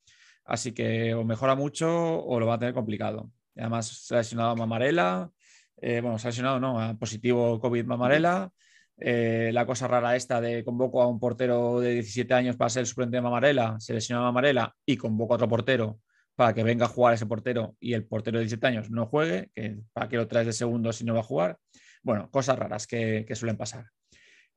[0.45, 3.31] así que o mejora mucho o lo va a tener complicado.
[3.55, 5.29] Además, se ha lesionado a Mamarela,
[5.77, 8.51] eh, bueno, se ha lesionado, no, positivo COVID Mamarela.
[8.97, 12.81] Eh, la cosa rara esta de convoco a un portero de 17 años para ser
[12.81, 15.99] el suplente de Mamarela, se lesiona a Mamarela y convoco a otro portero
[16.35, 19.49] para que venga a jugar ese portero y el portero de 17 años no juegue,
[19.53, 21.57] que para que lo traes de segundo si no va a jugar.
[22.01, 23.85] Bueno, cosas raras que suelen pasar.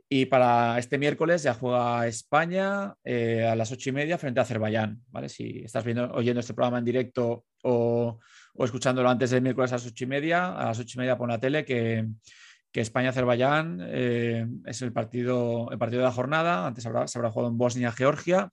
[0.09, 4.45] Y para este miércoles ya juega España eh, a las ocho y media frente a
[4.45, 5.03] Azerbaiyán.
[5.09, 5.29] ¿vale?
[5.29, 8.21] Si estás viendo, oyendo este programa en directo o,
[8.61, 11.31] escuchándolo antes del miércoles a las ocho y media, a las ocho y media pon
[11.31, 12.07] la tele que,
[12.73, 16.67] España-Azerbaiyán eh, es el partido, el partido de la jornada.
[16.67, 18.51] Antes habrá, se habrá jugado en Bosnia-Georgia.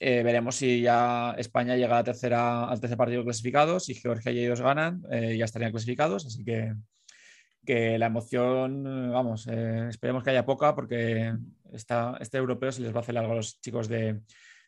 [0.00, 3.80] Eh, veremos si ya España llega a la tercera, al tercer partido clasificado.
[3.80, 6.26] Si Georgia y ellos ganan, ya estarían clasificados.
[6.26, 6.72] Así que
[7.64, 11.34] que la emoción, vamos, eh, esperemos que haya poca porque
[11.72, 14.20] esta, este europeo se les va a hacer algo a los chicos de,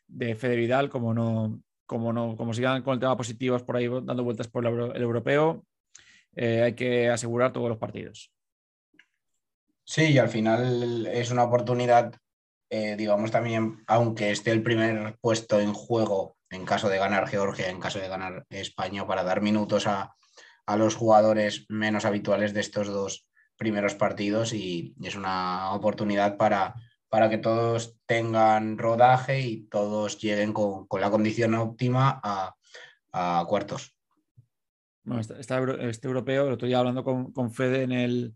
[0.07, 3.87] de Fede Vidal, como no, como no, como sigan con el tema positivos por ahí
[3.87, 5.65] dando vueltas por el, europeo,
[6.35, 8.31] eh, hay que asegurar todos los partidos.
[9.83, 12.13] Sí, y al final es una oportunidad,
[12.69, 17.69] eh, digamos también, aunque esté el primer puesto en juego en caso de ganar Georgia,
[17.69, 20.15] en caso de ganar España, para dar minutos a,
[20.65, 23.27] a los jugadores menos habituales de estos dos
[23.57, 26.75] primeros partidos y, es una oportunidad para,
[27.09, 32.53] para que todos tengan rodaje y todos lleguen con, la condición óptima a,
[33.47, 33.95] cuartos.
[35.03, 38.35] Bueno, este, europeo, otro día hablando con, Fede en el,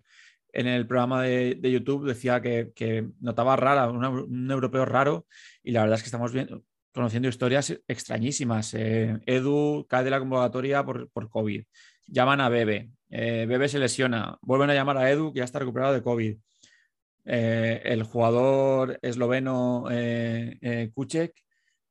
[0.53, 5.25] en el programa de, YouTube, decía que, notaba rara, un europeo raro,
[5.63, 8.73] y la verdad es que estamos viendo, conociendo historias extrañísimas.
[8.73, 11.63] Eh, Edu cae de la convocatoria por, por COVID
[12.07, 12.91] llaman a Bebe.
[13.09, 14.37] Eh, Bebe se lesiona.
[14.41, 16.37] Vuelven a llamar a Edu, que ya está recuperado de COVID.
[17.25, 19.85] Eh, el jugador esloveno
[20.93, 21.33] Kucek,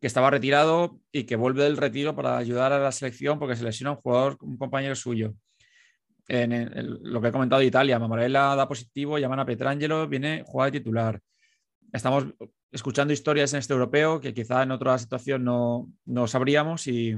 [0.00, 3.64] que estaba retirado y que vuelve del retiro para ayudar a la selección porque se
[3.64, 5.34] lesiona un jugador, un compañero suyo.
[6.32, 10.70] En lo que he comentado de Italia, Mamarella da positivo, llaman a Petrangelo, viene jugar
[10.70, 11.20] de titular.
[11.92, 12.26] Estamos
[12.70, 17.16] escuchando historias en este europeo que quizá en otra situación no, no sabríamos y,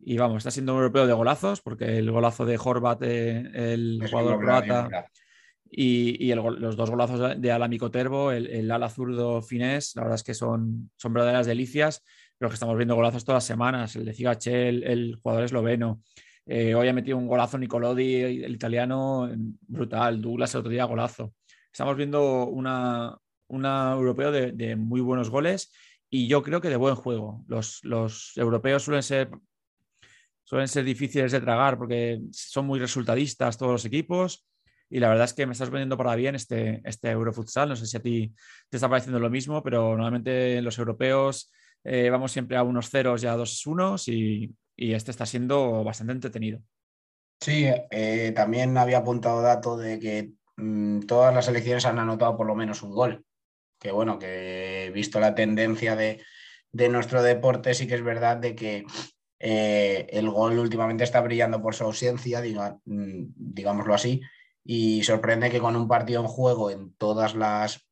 [0.00, 4.04] y vamos, está siendo un europeo de golazos, porque el golazo de Horvat, eh, el
[4.10, 5.06] jugador croata,
[5.70, 10.22] y, los dos golazos de Alamico Terbo, el, el, ala zurdo finés, la verdad es
[10.22, 12.02] que son, son verdaderas delicias,
[12.36, 13.94] pero que estamos viendo golazos todas las semanas.
[13.96, 16.02] El de Cigache, el, jugador esloveno.
[16.46, 20.20] Eh, hoy ha metido un golazo Nicolodi, el italiano, brutal.
[20.20, 21.34] Douglas el otro día, golazo.
[21.72, 23.16] Estamos viendo una,
[23.48, 25.72] una europeo de, de, muy buenos goles
[26.10, 27.44] y yo creo que de buen juego.
[27.46, 29.30] Los, los europeos suelen ser
[30.44, 34.46] suelen ser difíciles de tragar porque son muy resultadistas todos los equipos.
[34.90, 37.70] Y la verdad es que me estás vendiendo para bien este, este Eurofutsal.
[37.70, 38.34] No sé si a ti
[38.68, 41.50] te está pareciendo lo mismo, pero normalmente los europeos
[41.84, 45.84] eh, vamos siempre a unos ceros y a dos unos y, y este está siendo
[45.84, 46.60] bastante entretenido.
[47.40, 52.46] Sí, eh, también había apuntado dato de que mm, todas las elecciones han anotado por
[52.46, 53.24] lo menos un gol.
[53.78, 56.22] Que bueno, que visto la tendencia de,
[56.72, 58.84] de nuestro deporte, sí que es verdad de que
[59.38, 64.20] eh, el gol últimamente está brillando por su ausencia, mm, digámoslo así,
[64.64, 67.88] y sorprende que con un partido en juego en todas las,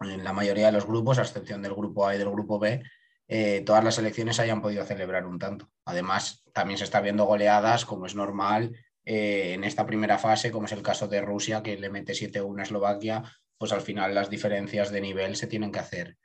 [0.00, 2.82] en la mayoría de los grupos, a excepción del grupo A y del grupo B,
[3.28, 5.70] eh, todas las selecciones hayan podido celebrar un tanto.
[5.84, 10.66] Además, también se está viendo goleadas, como es normal, eh, en esta primera fase, como
[10.66, 13.22] es el caso de Rusia, que le mete 7-1 a Eslovaquia,
[13.56, 16.16] pues al final las diferencias de nivel se tienen que hacer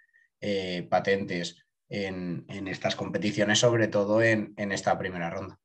[0.90, 1.64] patentes
[1.94, 5.60] en, estas competiciones, sobre todo en, esta primera ronda.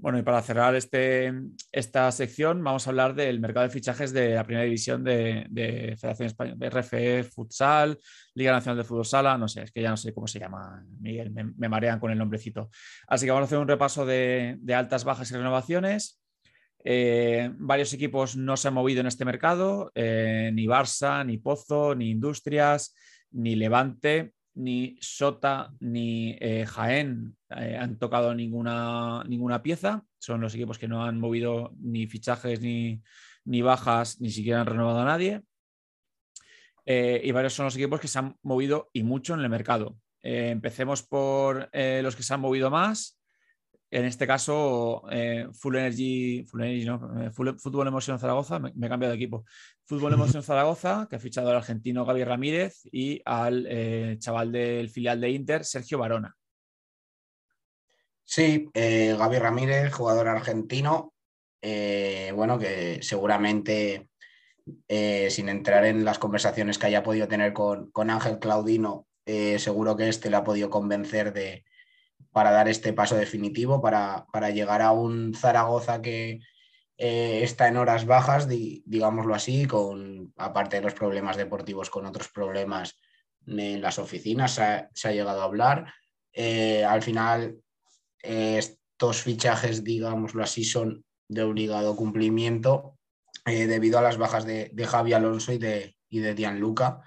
[0.00, 1.32] Bueno, y para cerrar este,
[1.72, 6.26] esta sección, vamos a hablar del mercado de fichajes de la primera división de, Federación
[6.26, 7.98] Española, RFE, Futsal,
[8.34, 10.84] Liga Nacional de Fútbol Sala, no sé, es que ya no sé cómo se llama,
[11.00, 12.70] Miguel, me, marean con el nombrecito.
[13.08, 16.22] Así que vamos a hacer un repaso de, altas, bajas y renovaciones.
[16.84, 21.96] Eh, varios equipos no se han movido en este mercado, eh, ni Barça, ni Pozo,
[21.96, 22.94] ni Industrias,
[23.32, 30.04] ni Levante ni Sota ni eh, Jaén eh, han tocado ninguna, ninguna pieza.
[30.18, 33.02] Son los equipos que no han movido ni fichajes ni,
[33.62, 35.42] bajas, ni siquiera han renovado a nadie.
[36.86, 39.96] Eh, y varios son los equipos que se han movido y mucho en el mercado.
[40.22, 43.18] empecemos por los que se han movido más.
[43.90, 48.88] En este caso, eh, Full Energy, Full Energy, no, eh, Fútbol Emoción Zaragoza, me, he
[48.88, 49.46] cambiado de equipo.
[49.84, 54.90] Fútbol Emoción Zaragoza, que ha fichado al argentino Gaby Ramírez y al eh, chaval del
[54.90, 56.36] filial de Inter, Sergio Barona.
[58.30, 61.14] Sí, Gaby Ramírez, jugador argentino,
[61.62, 64.10] bueno, que seguramente,
[65.30, 70.10] sin entrar en las conversaciones que haya podido tener con, con Ángel Claudino, seguro que
[70.10, 71.64] este le ha podido convencer de,
[72.32, 76.40] para dar este paso definitivo, para, llegar a un Zaragoza que
[76.96, 82.28] eh, está en horas bajas, digámoslo así, con aparte de los problemas deportivos, con otros
[82.28, 82.96] problemas
[83.46, 85.92] en las oficinas, se ha, llegado a hablar.
[86.32, 87.56] Eh, al final,
[88.22, 92.94] eh, estos fichajes, digámoslo así, son de obligado cumplimiento
[93.44, 97.02] debido a las bajas de, Javi Alonso y de, y de Gianluca,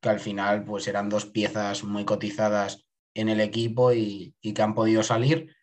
[0.00, 4.74] que al final pues eran dos piezas muy cotizadas en el equipo y, que han
[4.74, 5.54] podido salir.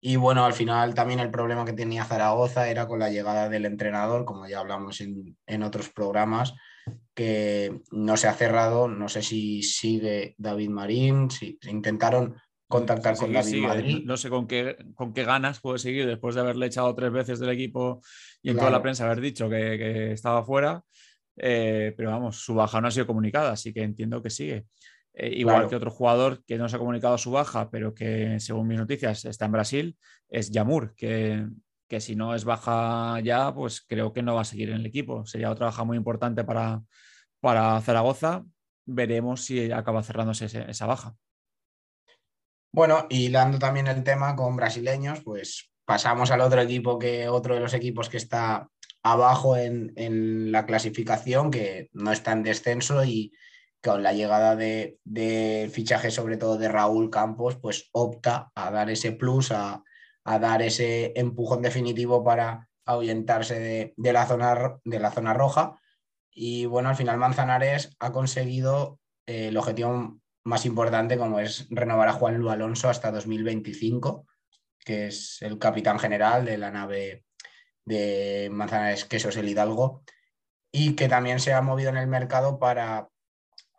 [0.00, 3.64] Y bueno, al final también el problema que tenía Zaragoza era con la llegada del
[3.64, 6.54] entrenador, como ya hablamos en, otros programas,
[7.14, 8.88] que no se ha cerrado.
[8.88, 12.36] No sé si sigue David Marín, si intentaron
[12.74, 14.06] contactar con David Marín.
[14.06, 17.38] No sé con qué, con qué ganas puede seguir después de haberle echado tres veces
[17.38, 18.00] del equipo
[18.42, 20.82] y en toda la prensa haber dicho que, estaba fuera.
[21.36, 24.66] Eh, pero vamos, su baja no ha sido comunicada, así que entiendo que sigue.
[25.12, 28.66] Eh, igual que otro jugador que no se ha comunicado su baja, pero que según
[28.66, 29.96] mis noticias está en Brasil,
[30.28, 31.46] es Yamur, que,
[31.98, 35.24] si no es baja ya, pues creo que no va a seguir en el equipo.
[35.26, 36.82] Sería otra baja muy importante para,
[37.40, 38.44] para Zaragoza.
[38.84, 41.14] Veremos si acaba cerrándose esa baja.
[42.74, 47.54] Bueno, y dando también el tema con brasileños, pues pasamos al otro equipo que otro
[47.54, 48.68] de los equipos que está
[49.02, 53.32] abajo en, en la clasificación, que no está en descenso y,
[53.84, 54.98] con la llegada de,
[55.70, 59.84] fichaje sobre todo de Raúl Campos, pues opta a dar ese plus, a,
[60.24, 65.78] dar ese empujón definitivo para ahuyentarse de, la zona, de la zona roja.
[66.30, 72.08] Y bueno, al final Manzanares ha conseguido eh, el objetivo más importante, como es renovar
[72.08, 74.26] a Juan Lu Alonso hasta 2025,
[74.84, 77.24] que es el capitán general de la nave
[77.84, 80.04] de Manzanares Quesos el Hidalgo,
[80.70, 83.08] y que también se ha movido en el mercado para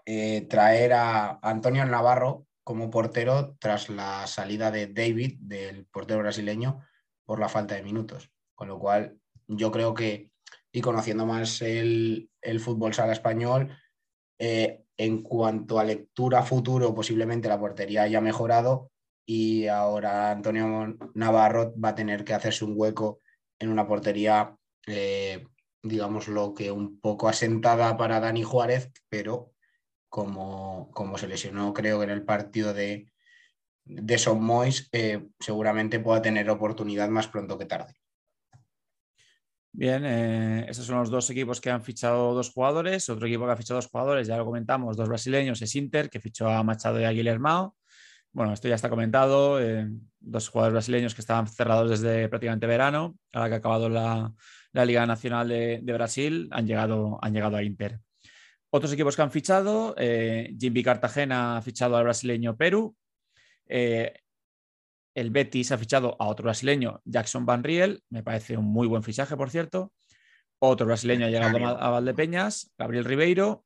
[0.06, 6.84] eh, traer a Antonio Navarro como portero tras la salida de David, del portero brasileño,
[7.26, 8.32] por la falta de minutos.
[8.56, 10.32] Con lo cual, yo creo que,
[10.72, 13.78] y conociendo más el, fútbol sala español,
[14.40, 18.92] eh, en cuanto a lectura futuro, posiblemente la portería haya mejorado
[19.26, 23.20] y ahora Antonio Navarro va a tener que hacerse un hueco
[23.60, 24.56] en una portería,
[24.88, 25.46] eh,
[25.82, 29.52] digamos, lo que un poco asentada para Dani Juárez, pero
[30.10, 33.12] como, como se lesionó creo que en el partido de,
[33.86, 37.96] de Son Mois, eh, seguramente pueda tener oportunidad más pronto que tarde.
[39.78, 43.10] Bien, eh, estos son los dos equipos que han fichado dos jugadores.
[43.10, 46.22] Otro equipo que ha fichado dos jugadores, ya lo comentamos, dos brasileños, es Inter, que
[46.22, 47.76] fichó a Machado y a Guillermo.
[48.32, 49.60] Bueno, esto ya está comentado.
[49.60, 49.90] Eh,
[50.22, 54.32] dos jugadores brasileños que estaban cerrados desde prácticamente verano, ahora que ha acabado la,
[54.86, 58.00] Liga Nacional de, de, Brasil, han llegado, han llegado a Inter.
[58.70, 62.96] Otros equipos que han fichado, eh, Jimmy Cartagena ha fichado al brasileño Perú,
[63.68, 64.14] eh,
[65.16, 69.02] el Betis ha fichado a otro brasileño, Jackson Van Riel, me parece un muy buen
[69.02, 69.92] fichaje, por cierto.
[70.60, 73.66] Otro brasileño ha llegado a Valdepeñas, Gabriel Ribeiro,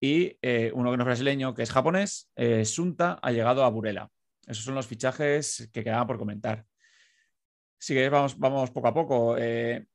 [0.00, 2.30] y eh, uno que no es brasileño, que es japonés,
[2.64, 4.10] Sunta, ha llegado a Burela.
[4.46, 6.64] Esos son los fichajes que quedaban por comentar.
[7.78, 9.36] Si queréis, vamos, vamos poco a poco.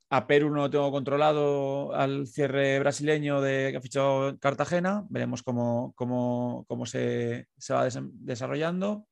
[0.10, 5.06] A Perú no lo tengo controlado al cierre brasileño de que ha fichado Cartagena.
[5.10, 9.08] Veremos cómo, cómo, se, va desarrollando.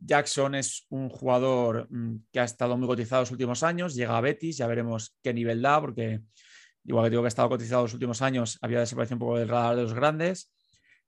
[0.00, 4.20] Jackson es un jugador mm, que ha estado muy cotizado los últimos años, llega a
[4.20, 6.20] Betis, ya veremos qué nivel da, porque
[6.84, 9.48] igual que digo que ha estado cotizado los últimos años, había desaparecido un poco del
[9.48, 10.52] radar de los grandes.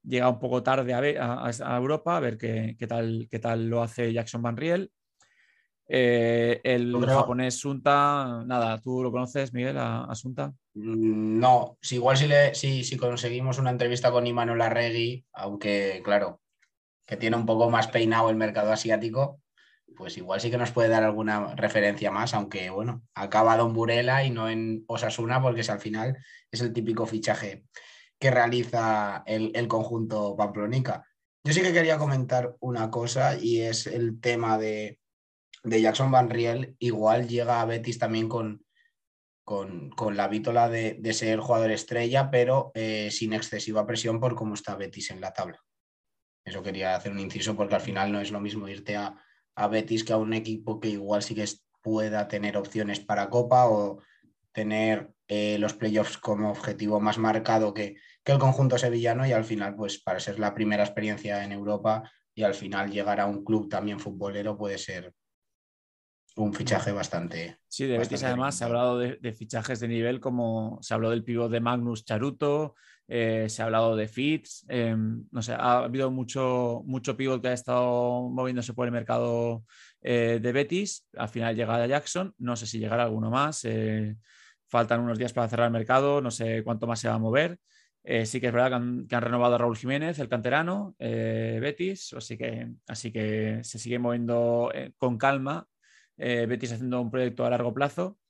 [0.03, 4.41] Llega un poco tarde a, Europa, a ver qué, tal, qué tal lo hace Jackson
[4.41, 4.91] Van Riel.
[5.87, 10.53] Eh, el japonés Sunta, nada, ¿tú lo conoces, Miguel, a, Sunta?
[10.73, 12.17] Mm, no, si igual
[12.53, 16.40] si, si, conseguimos una entrevista con Imanol Arregui, aunque claro,
[17.11, 19.41] que tiene un poco más peinado el mercado asiático,
[19.97, 23.73] pues igual sí que nos puede dar alguna referencia más, aunque bueno, ha acabado en
[23.73, 26.17] Burela y no en Osasuna, porque es, al final
[26.49, 27.65] es el típico fichaje
[28.17, 31.05] que realiza el, conjunto Pamplonica.
[31.43, 34.97] Yo sí que quería comentar una cosa y es el tema de,
[35.65, 38.63] de Jackson Van Riel igual llega a Betis también con,
[39.43, 44.77] con, la vítola de, ser jugador estrella, pero eh, sin excesiva presión por cómo está
[44.77, 45.61] Betis en la tabla.
[46.43, 49.15] Eso quería hacer un inciso porque al final no es lo mismo irte a,
[49.55, 51.45] a Betis que a un equipo que igual sí que
[51.81, 54.01] pueda tener opciones para Copa o
[54.51, 59.45] tener eh, los playoffs como objetivo más marcado que, que, el conjunto sevillano y al
[59.45, 63.43] final, pues para ser la primera experiencia en Europa y al final llegar a un
[63.43, 65.13] club también futbolero puede ser
[66.35, 67.59] un fichaje bastante.
[67.67, 71.23] Sí, de Betis además se ha hablado de, fichajes de nivel como se habló del
[71.23, 72.75] pívot de Magnus Charuto,
[73.13, 77.49] eh, se ha hablado de Fitz, em, no sé, ha habido mucho, mucho pívot que
[77.49, 79.65] ha estado moviéndose por el mercado
[80.01, 84.15] eh, de Betis, al final llega Jackson, no sé si llegará alguno más, eh,
[84.65, 87.59] faltan unos días para cerrar el mercado, no sé cuánto más se va a mover.
[88.23, 92.13] sí que es verdad que han, que han, renovado a Raúl Jiménez, el canterano, Betis,
[92.13, 95.67] así que, así que se sigue moviendo con calma
[96.15, 98.20] Betis haciendo un proyecto a largo plazo.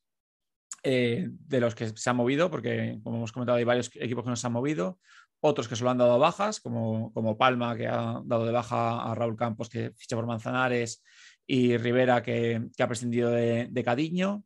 [0.83, 4.31] Eh, de los que se han movido, porque como hemos comentado, hay varios equipos que
[4.31, 4.99] no se han movido,
[5.39, 9.13] otros que solo han dado bajas, como, como Palma, que ha dado de baja a
[9.13, 11.03] Raúl Campos, que ficha por Manzanares,
[11.45, 14.43] y Rivera, que, ha prescindido de, Cadiño.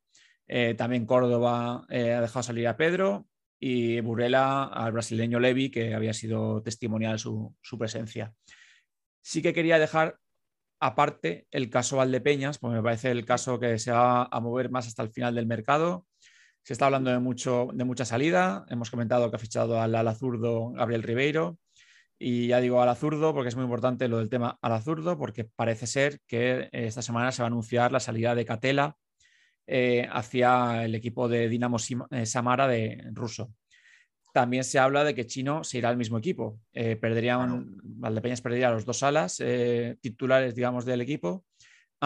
[0.48, 3.28] Eh, también Córdoba ha dejado salir a Pedro
[3.60, 8.34] y Burela al brasileño Levi, que había sido testimonial su, su presencia.
[9.22, 10.20] Sí que quería dejar
[10.80, 14.88] aparte el caso Valdepeñas, pues me parece el caso que se va a mover más
[14.88, 16.06] hasta el final del mercado.
[16.66, 18.66] Se está hablando de, mucho, de mucha salida.
[18.70, 21.60] Hemos comentado que ha fichado al alazurdo Gabriel Ribeiro.
[22.18, 26.22] Y ya digo alazurdo porque es muy importante lo del tema alazurdo, porque parece ser
[26.26, 28.98] que esta semana se va a anunciar la salida de Catela
[29.68, 31.78] eh, hacia el equipo de Dinamo
[32.10, 33.52] eh, Samara de ruso
[34.36, 36.60] también se habla de que Chino se irá al mismo equipo.
[36.74, 41.46] Eh, perderían, Valdepeñas perdería los dos alas eh, titulares, digamos, del equipo.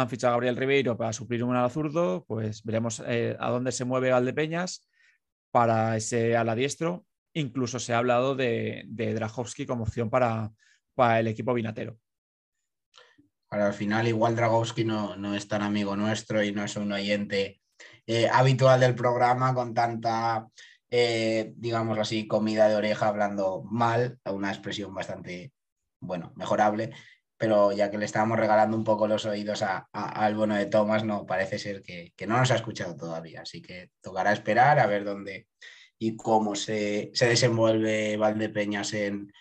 [0.01, 3.85] Han fichado Gabriel Ribeiro para suplir un ala zurdo, pues veremos eh, a dónde se
[3.85, 4.89] mueve Valdepeñas
[5.51, 7.05] para ese ala diestro.
[7.33, 10.51] Incluso se ha hablado de, de como opción para,
[11.19, 11.97] el equipo vinatero.
[13.49, 17.61] al final, igual Dragowski no, no, es tan amigo nuestro y no es un oyente
[18.31, 20.47] habitual del programa con tanta
[20.91, 25.53] eh, digamos así, comida de oreja hablando mal, una expresión bastante,
[25.99, 26.91] bueno, mejorable,
[27.39, 31.25] pero ya que le estábamos regalando un poco los oídos al bono de Tomás, no,
[31.25, 35.47] parece ser que, no nos ha escuchado todavía, así que tocará esperar a ver dónde
[35.97, 39.31] y cómo se, desenvuelve Valdepeñas en,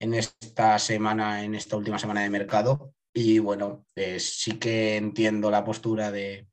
[0.00, 2.92] en esta semana, en esta última semana de mercado.
[3.12, 6.48] Y bueno, eh, sí que entiendo la postura de,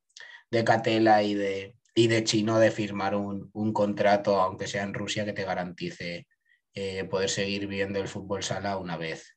[0.51, 5.25] de Catela y de, y de chino de firmar un, contrato, aunque sea en Rusia,
[5.25, 6.27] que te garantice
[6.75, 9.35] eh, poder seguir viendo el fútbol sala una vez,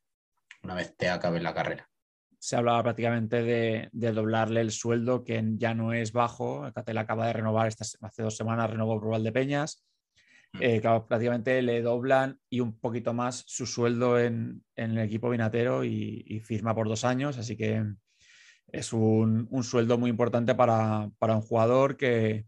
[0.65, 1.87] una vez te acabe la carrera.
[2.39, 6.69] Se hablaba prácticamente de, doblarle el sueldo, que ya no es bajo.
[6.73, 9.83] Catel acaba de renovar hace dos semanas, renovó Rural de Peñas.
[10.53, 10.57] Mm.
[10.61, 16.41] Eh, prácticamente le doblan y un poquito más su sueldo en, el equipo vinatero y,
[16.43, 17.37] firma por dos años.
[17.37, 17.83] Así que
[18.67, 22.45] es un, sueldo muy importante para, un jugador que,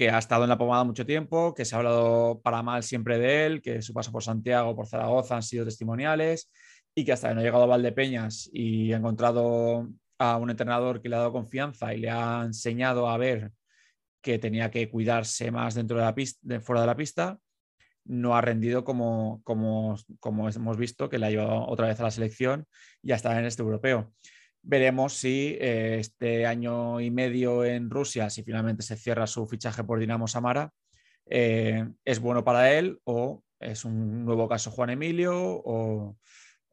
[0.00, 3.46] ha estado en la pomada mucho tiempo, que se ha hablado para mal siempre de
[3.46, 6.50] él, que su paso por Santiago, por Zaragoza han sido testimoniales
[6.94, 9.88] y que hasta que no ha llegado a Valdepeñas y ha encontrado
[10.18, 13.52] a un entrenador que le ha dado confianza y le ha enseñado a ver
[14.22, 17.38] que tenía que cuidarse más dentro de la pista, fuera de la pista,
[18.04, 22.04] no ha rendido como, como, como hemos visto, que le ha llevado otra vez a
[22.04, 22.66] la selección
[23.02, 24.12] y hasta en este europeo.
[24.62, 29.84] Veremos si eh, este año y medio en Rusia, si finalmente se cierra su fichaje
[29.84, 30.70] por Dinamo Samara,
[31.26, 36.16] eh, es bueno para él o es un nuevo caso Juan Emilio o,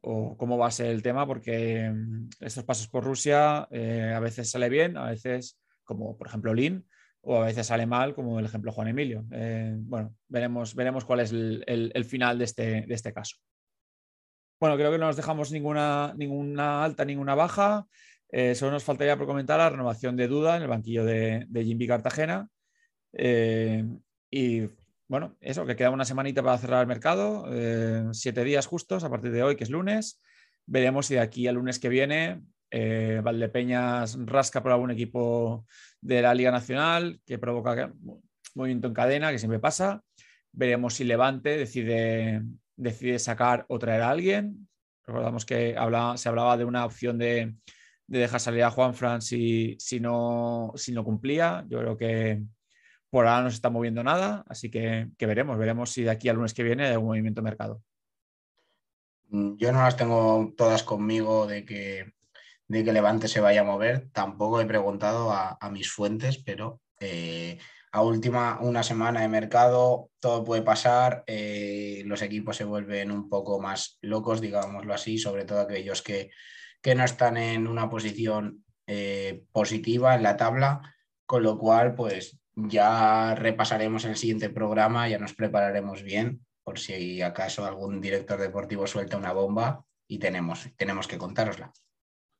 [0.02, 4.50] cómo va a ser el tema, porque mm, estos pasos por Rusia eh, a veces
[4.50, 6.86] sale bien, a veces, como por ejemplo Lin,
[7.22, 9.26] o a veces sale mal, como el ejemplo Juan Emilio.
[9.28, 13.36] bueno, veremos, veremos cuál es el, final de este, de este caso.
[14.60, 17.86] Bueno, creo que no nos dejamos ninguna, ninguna alta, ninguna baja.
[18.30, 21.64] Eh, solo nos faltaría por comentar la renovación de Duda en el banquillo de, de
[21.64, 22.50] Jimmy Cartagena.
[23.14, 23.86] Eh,
[24.30, 24.64] y
[25.08, 29.10] bueno, eso, que queda una semanita para cerrar el mercado, eh, siete días justos a
[29.10, 30.22] partir de hoy, que es lunes.
[30.66, 35.66] Veremos si de aquí al lunes que viene Valdepeñas rasca por algún equipo
[36.02, 37.94] de la Liga Nacional que provoca
[38.54, 40.04] movimiento en cadena, que siempre pasa.
[40.52, 42.44] Veremos si Levante decide
[42.78, 44.70] decide sacar o traer a alguien.
[45.06, 45.76] Recordamos que
[46.16, 47.56] se hablaba de una opción de,
[48.06, 51.66] dejar salir a Juan Fran si, si, no, si no cumplía.
[51.68, 52.44] Yo creo que
[53.10, 56.36] por ahora no se está moviendo nada, así que, veremos, veremos si de aquí al
[56.36, 57.82] lunes que viene hay algún movimiento de mercado.
[59.30, 62.14] Mm, yo no las tengo todas conmigo de que,
[62.68, 64.10] de que Levante se vaya a mover.
[64.12, 67.60] Tampoco he preguntado a, mis fuentes, pero eh,
[67.92, 73.30] a última una semana de mercado todo puede pasar, eh, los equipos se vuelven un
[73.30, 76.30] poco más locos, digámoslo así, sobre todo aquellos que,
[76.96, 80.96] no están en una posición eh, positiva en la tabla,
[81.26, 87.22] con lo cual pues ya repasaremos el siguiente programa, ya nos prepararemos bien por si
[87.22, 91.72] acaso algún director deportivo suelta una bomba y tenemos, tenemos que contárosla.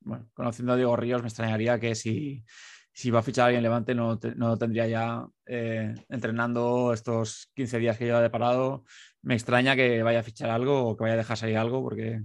[0.00, 2.44] Bueno, conociendo a Diego Ríos, me extrañaría que si,
[2.92, 7.78] si va a fichar a alguien Levante no, no tendría ya eh, entrenando estos 15
[7.78, 8.84] días que lleva de parado.
[9.22, 12.22] Me extraña que vaya a fichar algo o que vaya a dejar salir algo porque,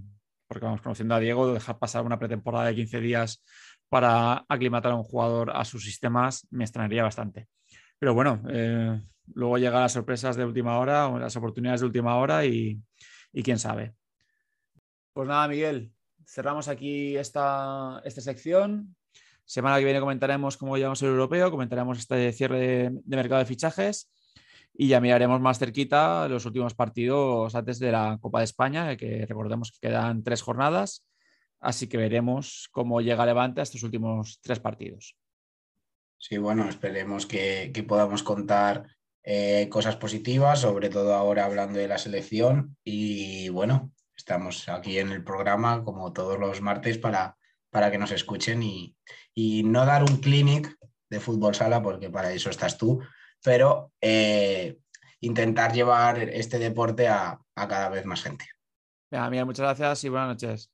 [0.48, 3.42] porque vamos conociendo a Diego, dejar pasar una pretemporada de 15 días
[3.88, 7.46] para aclimatar a un jugador a sus sistemas me extrañaría bastante.
[7.98, 9.00] Pero bueno, eh,
[9.34, 12.80] luego llegan las sorpresas de última hora o las oportunidades de última hora y,
[13.42, 13.94] quién sabe.
[15.12, 15.92] Pues nada, Miguel,
[16.26, 18.94] cerramos aquí esta, esta sección.
[19.44, 24.10] Semana que viene comentaremos cómo llevamos el europeo, comentaremos este cierre de, mercado de fichajes
[24.72, 29.26] y ya miraremos más cerquita los últimos partidos antes de la Copa de España, que
[29.26, 31.06] recordemos que quedan tres jornadas,
[31.60, 35.14] así que veremos cómo llega Levante a estos últimos tres partidos.
[36.26, 38.86] Sí, bueno, esperemos que, podamos contar
[39.24, 45.10] eh, cosas positivas, sobre todo ahora hablando de la selección y bueno, estamos aquí en
[45.10, 47.36] el programa como todos los martes para,
[47.68, 48.96] para que nos escuchen y,
[49.64, 50.74] no dar un clinic
[51.10, 53.02] de fútbol sala, porque para eso estás tú,
[53.42, 54.78] pero eh,
[55.20, 58.46] intentar llevar este deporte a, cada vez más gente.
[59.10, 60.73] Mira, muchas gracias y buenas noches.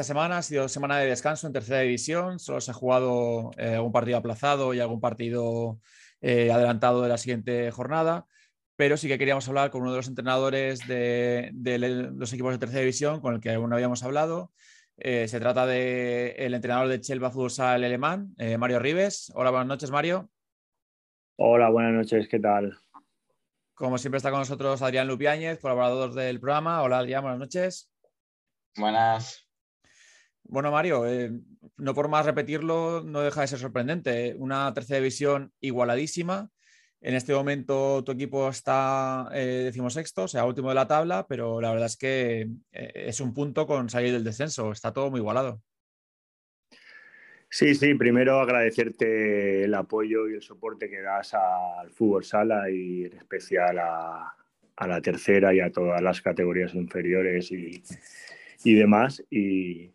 [0.00, 3.74] Esta semana ha sido semana de descanso en tercera división, solo se ha jugado eh,
[3.74, 5.78] algún partido aplazado y algún partido
[6.22, 8.24] eh, adelantado de la siguiente jornada,
[8.76, 11.52] pero sí que queríamos hablar con uno de los entrenadores de,
[12.14, 14.54] los equipos de tercera división con el que aún no habíamos hablado.
[14.96, 19.30] Eh, se trata del entrenador de Chelva Futsal Alemán, Mario Rives.
[19.34, 20.30] Hola, buenas noches, Mario.
[21.36, 22.74] Hola, buenas noches, ¿qué tal?
[23.74, 26.80] Como siempre está con nosotros Adrián Lupiáñez, colaborador del programa.
[26.82, 27.92] Hola Adrián, buenas noches.
[28.78, 29.49] Buenas.
[30.50, 31.30] Bueno, Mario, eh,
[31.76, 34.34] no por más repetirlo, no deja de ser sorprendente.
[34.36, 36.50] Una tercera división igualadísima.
[37.00, 41.60] En este momento tu equipo está eh, decimosexto, o sea, último de la tabla, pero
[41.60, 44.72] la verdad es que eh, es un punto con salir del descenso.
[44.72, 45.62] Está todo muy igualado.
[47.48, 53.04] Sí, sí, primero agradecerte el apoyo y el soporte que das al fútbol sala y
[53.04, 54.34] en especial a,
[54.84, 59.22] la tercera y a todas las categorías inferiores y, demás.
[59.30, 59.92] Y,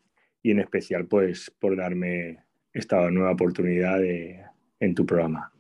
[0.51, 2.43] en especial, pues, por darme
[2.73, 5.51] esta nueva oportunidad en tu programa.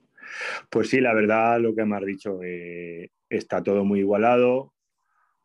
[0.69, 4.73] Pues sí, la verdad, lo que me has dicho, eh, está todo muy igualado,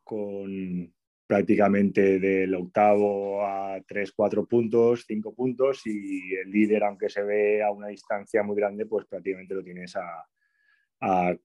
[0.03, 0.93] con
[1.27, 7.63] prácticamente del octavo a 3, 4 puntos, 5 puntos y el líder, aunque se ve
[7.63, 10.27] a una distancia muy grande, pues prácticamente lo tienes a,
[11.01, 11.37] a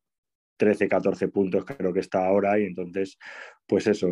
[0.58, 3.20] 13, 14 puntos creo que está ahora y entonces
[3.68, 4.10] pues eso,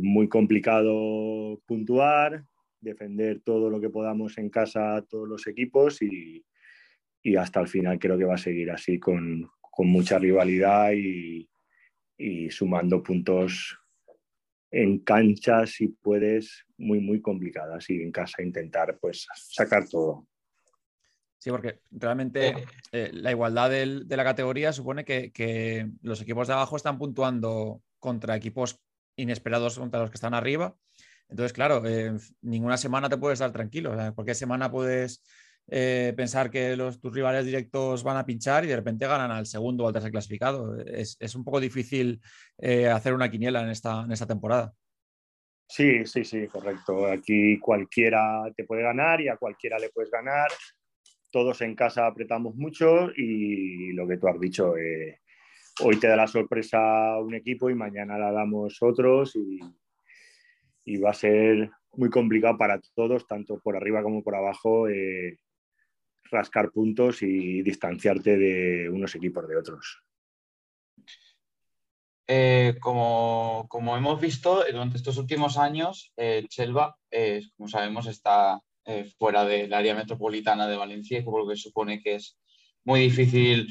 [0.00, 2.44] muy complicado puntuar,
[2.80, 6.44] defender todo lo que podamos en casa todos los equipos y,
[7.22, 11.48] y hasta el final creo que va a seguir así con, con mucha rivalidad y,
[12.16, 13.78] y sumando puntos
[14.70, 20.26] en cancha si puedes muy, muy complicadas y en casa intentar pues sacar todo.
[21.38, 22.54] Sí, porque realmente
[22.92, 28.36] eh, la igualdad de la categoría supone que, los equipos de abajo están puntuando contra
[28.36, 28.80] equipos
[29.16, 30.76] inesperados contra los que están arriba.
[31.28, 32.12] Entonces, claro, eh,
[32.42, 33.90] ninguna semana te puedes dar tranquilo.
[33.90, 35.22] porque cualquier semana puedes
[35.68, 39.46] eh, pensar que los, tus rivales directos van a pinchar y de repente ganan al
[39.46, 40.78] segundo o al tercer clasificado.
[40.80, 42.20] Es, un poco difícil
[42.58, 44.72] eh, hacer una quiniela en esta, en esta temporada.
[45.68, 47.06] Sí, sí, sí, correcto.
[47.06, 50.48] Aquí cualquiera te puede ganar y a cualquiera le puedes ganar.
[51.32, 55.20] Todos en casa apretamos mucho y lo que tú has dicho, eh,
[55.82, 59.58] hoy te da la sorpresa un equipo y mañana la damos otros y,
[60.86, 64.86] y va a ser muy complicado para todos, tanto por arriba como por abajo,
[66.30, 70.02] rascar puntos y distanciarte de unos equipos de otros.
[72.28, 78.60] Eh, como, hemos visto durante estos últimos años, eh, Chelva, eh, como sabemos, está
[79.18, 82.38] fuera del área metropolitana de Valencia, por lo que supone que es
[82.84, 83.68] muy difícil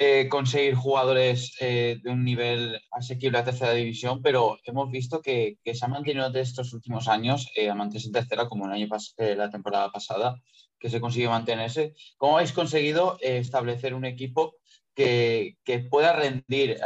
[0.00, 5.58] eh, conseguir jugadores eh, de un nivel asequible a tercera división, pero hemos visto que,
[5.64, 8.86] se ha mantenido de estos últimos años, eh, amantes en tercera, como el año
[9.18, 10.36] la temporada pasada,
[10.78, 11.94] que se consigue mantenerse.
[12.16, 14.54] ¿Cómo habéis conseguido establecer un equipo
[14.94, 15.56] que,
[15.90, 16.78] pueda rendir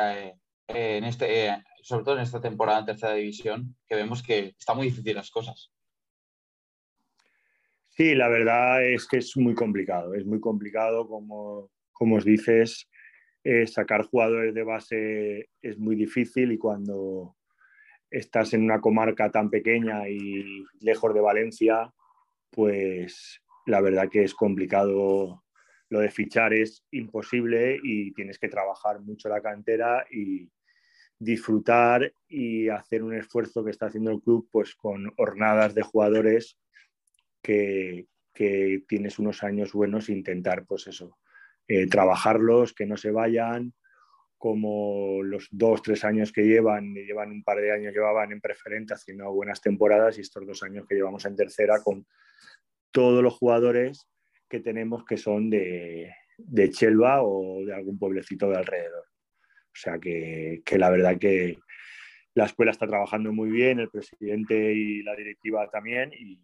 [0.69, 4.87] en este, sobre todo en esta temporada en tercera división, que vemos que está muy
[4.87, 5.71] difícil las cosas?
[7.91, 12.89] Sí, la verdad es que es muy complicado, es muy complicado como, como os dices,
[13.45, 17.37] eh, sacar jugadores de base es muy difícil y cuando
[18.11, 21.93] estás en una comarca tan pequeña y lejos de Valencia,
[22.51, 25.43] pues la verdad que es complicado.
[25.89, 30.49] Lo de fichar es imposible y tienes que trabajar mucho la cantera y
[31.19, 36.59] disfrutar y hacer un esfuerzo que está haciendo el club pues con hornadas de jugadores
[37.43, 41.19] que, que tienes unos años buenos e intentar pues eso,
[41.69, 43.73] eh, trabajarlos, que no se vayan,
[44.39, 48.95] como los dos, tres años que llevan, llevan un par de años, llevaban en preferente
[48.95, 52.07] haciendo buenas temporadas y estos dos años que llevamos en tercera con
[52.91, 54.09] todos los jugadores
[54.49, 59.05] que tenemos que son de, de Chelva o de algún pueblecito de alrededor.
[59.05, 61.59] O sea que, que la verdad que
[62.35, 66.41] la escuela está trabajando muy bien, el presidente y la directiva también, y,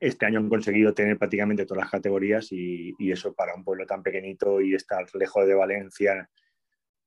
[0.00, 4.02] este año han conseguido tener prácticamente todas las categorías y, eso para un pueblo tan
[4.02, 6.30] pequeñito y estar lejos de Valencia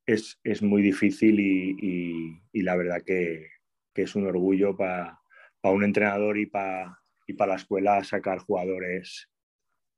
[0.05, 3.47] es, muy difícil y, la verdad que,
[3.93, 5.19] es un orgullo para
[5.63, 9.29] un entrenador y para y la escuela sacar jugadores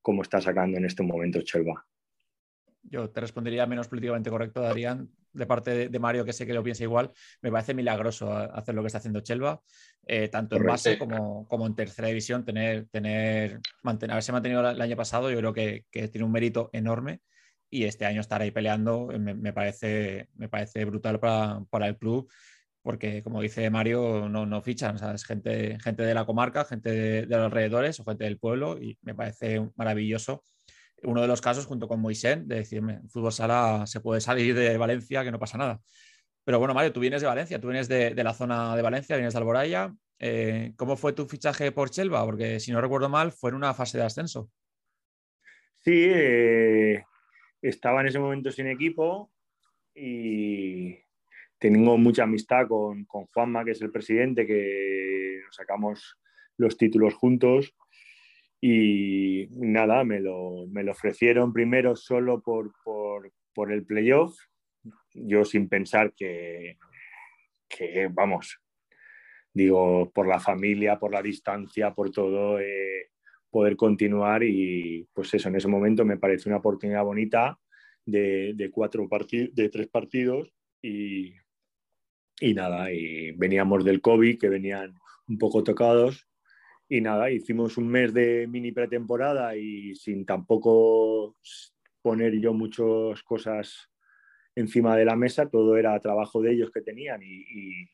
[0.01, 1.85] como está sacando en este momento Chelva.
[2.83, 6.63] Yo te respondería menos políticamente correcto, Darían, de parte de, Mario, que sé que lo
[6.63, 7.11] piensa igual.
[7.41, 9.61] Me parece milagroso hacer lo que está haciendo Chelva,
[10.05, 14.81] eh, tanto en base como, como, en tercera división, tener, tener, mantener, haberse mantenido el
[14.81, 17.21] año pasado, yo creo que, que tiene un mérito enorme
[17.69, 21.97] y este año estar ahí peleando eh, me, parece, me parece brutal para, para, el
[21.97, 22.31] club,
[22.83, 25.25] porque como dice Mario, no, no fichan, ¿sabes?
[25.25, 28.99] Gente, gente de la comarca, gente de, de los alrededores o gente del pueblo y
[29.01, 30.43] me parece maravilloso
[31.03, 34.77] uno de los casos junto con Moisés de decirme, fútbol sala se puede salir de
[34.77, 35.81] Valencia, que no pasa nada.
[36.43, 39.33] Pero bueno, Mario, tú vienes de Valencia, tú vienes de, la zona de Valencia, vienes
[39.33, 39.93] de Alboraya.
[40.19, 42.25] Eh, ¿Cómo fue tu fichaje por Chelva?
[42.25, 44.49] Porque si no recuerdo mal, fue en una fase de ascenso.
[45.79, 47.03] Sí, eh,
[47.61, 49.31] estaba en ese momento sin equipo
[49.95, 50.97] y
[51.57, 56.19] tengo mucha amistad con, con Juanma, que es el presidente, que sacamos
[56.57, 57.73] los títulos juntos
[58.65, 64.39] y nada, me lo, me lo ofrecieron primero solo por, por, por el playoff,
[65.13, 66.77] yo sin pensar que,
[67.67, 68.61] que, vamos,
[69.53, 73.09] digo, por la familia, por la distancia, por todo, eh,
[73.49, 77.59] poder continuar y pues eso, en ese momento me parece una oportunidad bonita
[78.05, 81.33] de, de cuatro partidos, de tres partidos y,
[82.39, 84.93] y nada, y veníamos del COVID, que venían
[85.27, 86.29] un poco tocados
[86.89, 91.37] y nada, hicimos un mes de mini pretemporada y sin tampoco
[92.01, 93.89] poner yo muchas cosas
[94.55, 97.89] encima de la mesa, todo era trabajo de ellos que tenían y,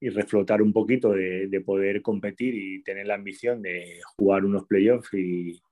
[0.00, 4.66] y, reflotar un poquito de, de, poder competir y tener la ambición de jugar unos
[4.66, 5.62] playoffs y,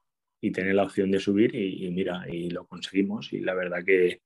[0.41, 4.23] y tener la opción de subir y, mira, y lo conseguimos y la verdad que,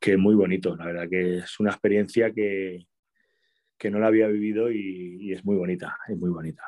[0.00, 2.86] que muy bonito, la verdad que es una experiencia que,
[3.78, 6.64] que no la había vivido y es muy bonita, es muy bonita.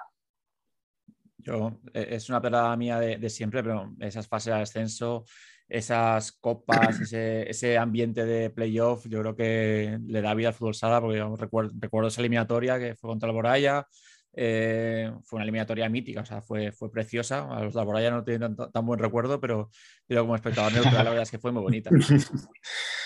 [1.43, 5.25] Yo, e, es una pelada mía de, siempre, pero esas fases de ascenso,
[5.69, 11.01] esas copas, ese, ambiente de playoff, yo creo que le da vida al fútbol sala,
[11.01, 13.87] porque yo recuerdo, recuerdo esa eliminatoria que fue contra el Boraya,
[14.35, 17.49] eh, fue una eliminatoria mítica, o sea, fue, fue preciosa.
[17.51, 19.71] A los no tienen tan, buen recuerdo, pero,
[20.07, 21.91] pero como espectador neutral, la verdad es que fue muy bonita.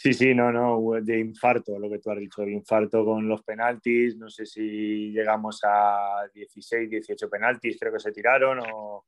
[0.00, 3.42] Sí, sí, no, no, de infarto, lo que tú has dicho, de infarto con los
[3.42, 9.06] penaltis, no sé si llegamos a 16, 18 penaltis, creo que se tiraron, o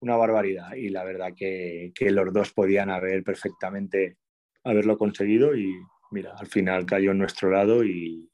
[0.00, 0.72] una barbaridad.
[0.72, 4.16] Y la verdad que, que los dos podían haber perfectamente
[4.64, 5.74] haberlo conseguido y
[6.12, 8.30] mira, al final cayó en nuestro lado y,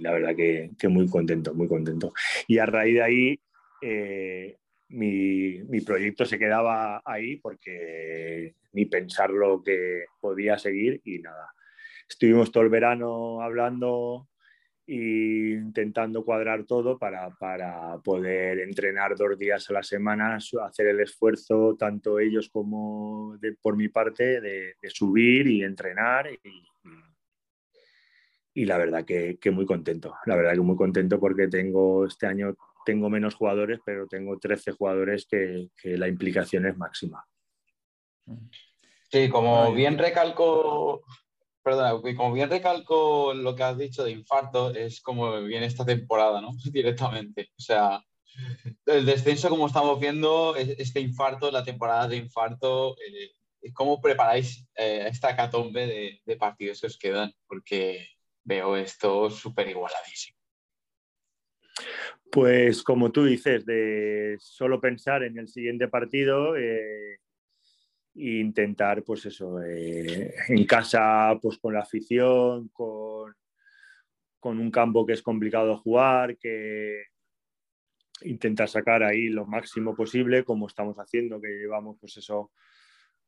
[0.00, 2.14] la verdad que, que, muy contento, muy contento.
[2.48, 3.40] Y a raíz de ahí,
[3.82, 4.56] eh,
[4.88, 11.52] mi, mi, proyecto se quedaba ahí porque ni pensar lo que podía seguir y nada.
[12.08, 14.28] Estuvimos todo el verano hablando
[14.86, 21.00] e intentando cuadrar todo para, para, poder entrenar dos días a la semana, hacer el
[21.00, 26.28] esfuerzo, tanto ellos como por mi parte, de, de subir y entrenar.
[26.30, 26.64] Y,
[28.56, 32.26] y la verdad que, que, muy contento, la verdad que muy contento porque tengo este
[32.26, 32.54] año
[32.84, 37.24] tengo menos jugadores, pero tengo 13 jugadores que, que la implicación es máxima.
[39.10, 41.04] Sí, como bien recalco,
[41.62, 46.40] perdona, como bien recalco lo que has dicho de infarto, es como viene esta temporada,
[46.40, 46.50] ¿no?
[46.72, 47.50] Directamente.
[47.56, 48.02] O sea,
[48.86, 55.06] el descenso, como estamos viendo, este infarto, la temporada de infarto, eh, ¿cómo preparáis eh,
[55.08, 57.32] esta catombe de, de, partidos que os quedan?
[57.46, 58.08] Porque
[58.42, 60.43] veo esto súper igualadísimo.
[62.30, 67.18] Pues como tú dices, de solo pensar en el siguiente partido e
[68.16, 73.34] intentar, pues eso, eh, en casa, pues con la afición, con,
[74.40, 77.04] con un campo que es complicado jugar, que
[78.22, 82.52] intentar sacar ahí lo máximo posible, como estamos haciendo, que llevamos, pues eso,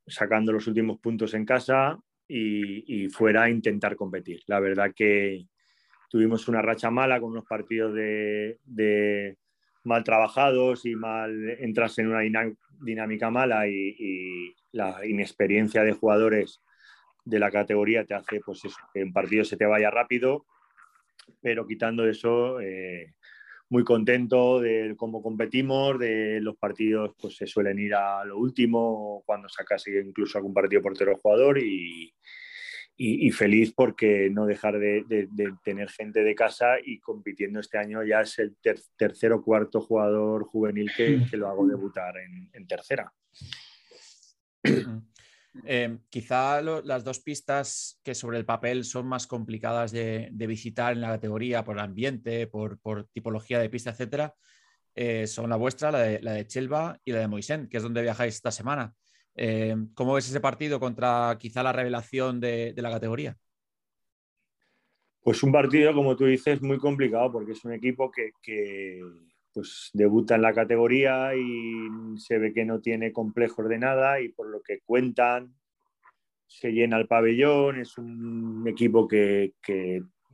[0.06, 4.42] sacando los últimos puntos en casa y, y fuera intentar competir.
[4.46, 5.46] La verdad que
[6.08, 9.36] tuvimos una racha mala con unos partidos de, de
[9.86, 12.20] mal trabajados y mal entras en una
[12.80, 16.60] dinámica mala y, la inexperiencia de jugadores
[17.24, 20.44] de la categoría te hace pues eso, que un partido se te vaya rápido,
[21.40, 23.14] pero quitando eso, eh,
[23.70, 29.22] muy contento de cómo competimos, de los partidos pues se suelen ir a lo último,
[29.24, 32.12] cuando sacas incluso algún partido portero jugador y,
[32.98, 35.28] y, feliz porque no dejar de,
[35.62, 38.56] tener gente de casa y compitiendo este año ya es el
[38.96, 42.14] tercer o cuarto jugador juvenil que, lo hago debutar
[42.52, 43.12] en, tercera.
[45.64, 51.00] Eh, quizá las dos pistas que sobre el papel son más complicadas de, visitar en
[51.00, 52.78] la categoría por ambiente, por,
[53.14, 54.34] tipología de pista, etcétera,
[54.94, 57.82] eh, son la vuestra, la de, la de Chelva y la de Moisén, que es
[57.82, 58.94] donde viajáis esta semana.
[59.36, 63.36] Eh, ¿Cómo ves ese partido contra quizá la revelación de, la categoría?
[65.20, 69.00] Pues un partido, como tú dices, muy complicado porque es un equipo que,
[69.52, 74.30] pues, debuta en la categoría y se ve que no tiene complejos de nada y
[74.30, 75.54] por lo que cuentan
[76.46, 79.52] se llena el pabellón, es un equipo que,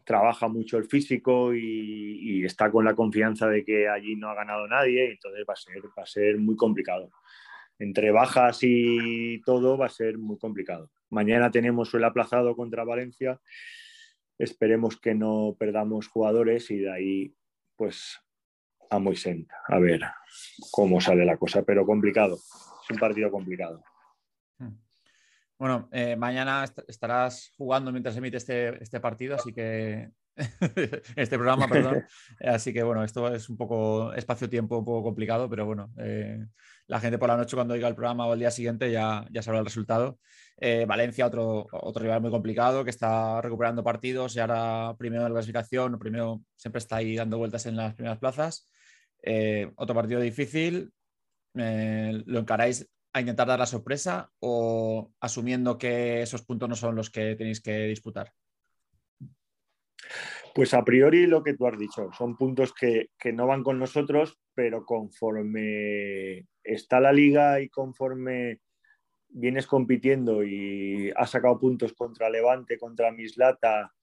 [0.04, 4.66] trabaja mucho el físico y, está con la confianza de que allí no ha ganado
[4.66, 7.10] nadie, entonces va a ser muy complicado
[7.78, 10.90] entre bajas y todo va a ser muy complicado.
[11.10, 13.40] Mañana tenemos el aplazado contra Valencia.
[14.38, 17.34] Esperemos que no perdamos jugadores y de ahí,
[17.76, 18.20] pues,
[18.90, 19.46] a Moisén.
[19.68, 20.02] A ver
[20.70, 22.36] cómo sale la cosa, pero complicado.
[22.36, 23.82] Es un partido complicado.
[24.58, 24.76] Hmm.
[25.58, 30.10] Bueno, eh, mañana estarás jugando mientras emite este, este partido, así que
[31.16, 32.04] este programa, perdón.
[32.40, 36.38] Así que bueno, esto es un poco espacio-tiempo un poco complicado, pero bueno, eh,
[36.86, 39.42] la gente por la noche cuando oiga el programa o el día siguiente ya, ya
[39.42, 40.18] sabrá el resultado.
[40.56, 45.32] Eh, Valencia, otro, otro rival muy complicado que está recuperando partidos y ahora primero en
[45.32, 48.70] la clasificación, primero siempre está ahí dando vueltas en las primeras plazas.
[49.22, 50.92] Eh, otro partido difícil.
[51.54, 57.10] ¿Lo encaráis a intentar dar la sorpresa o asumiendo que esos puntos no son los
[57.10, 58.32] que tenéis que disputar?
[60.54, 64.38] Pues a priori lo que tú has dicho, son puntos que, no van con nosotros,
[64.54, 68.60] pero conforme está la liga y conforme
[69.28, 73.94] vienes compitiendo y has sacado puntos contra Levante, contra Mislata,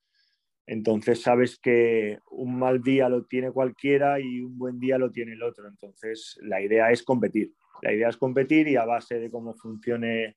[0.66, 5.32] entonces sabes que un mal día lo tiene cualquiera y un buen día lo tiene
[5.32, 5.68] el otro.
[5.68, 7.52] Entonces la idea es competir.
[7.82, 10.36] La idea es competir y a base de cómo funcione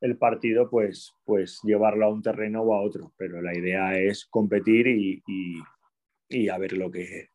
[0.00, 3.12] el partido, pues, pues llevarlo a un terreno o a otro.
[3.16, 5.22] Pero la idea es competir y,
[6.28, 7.30] y, a ver lo que,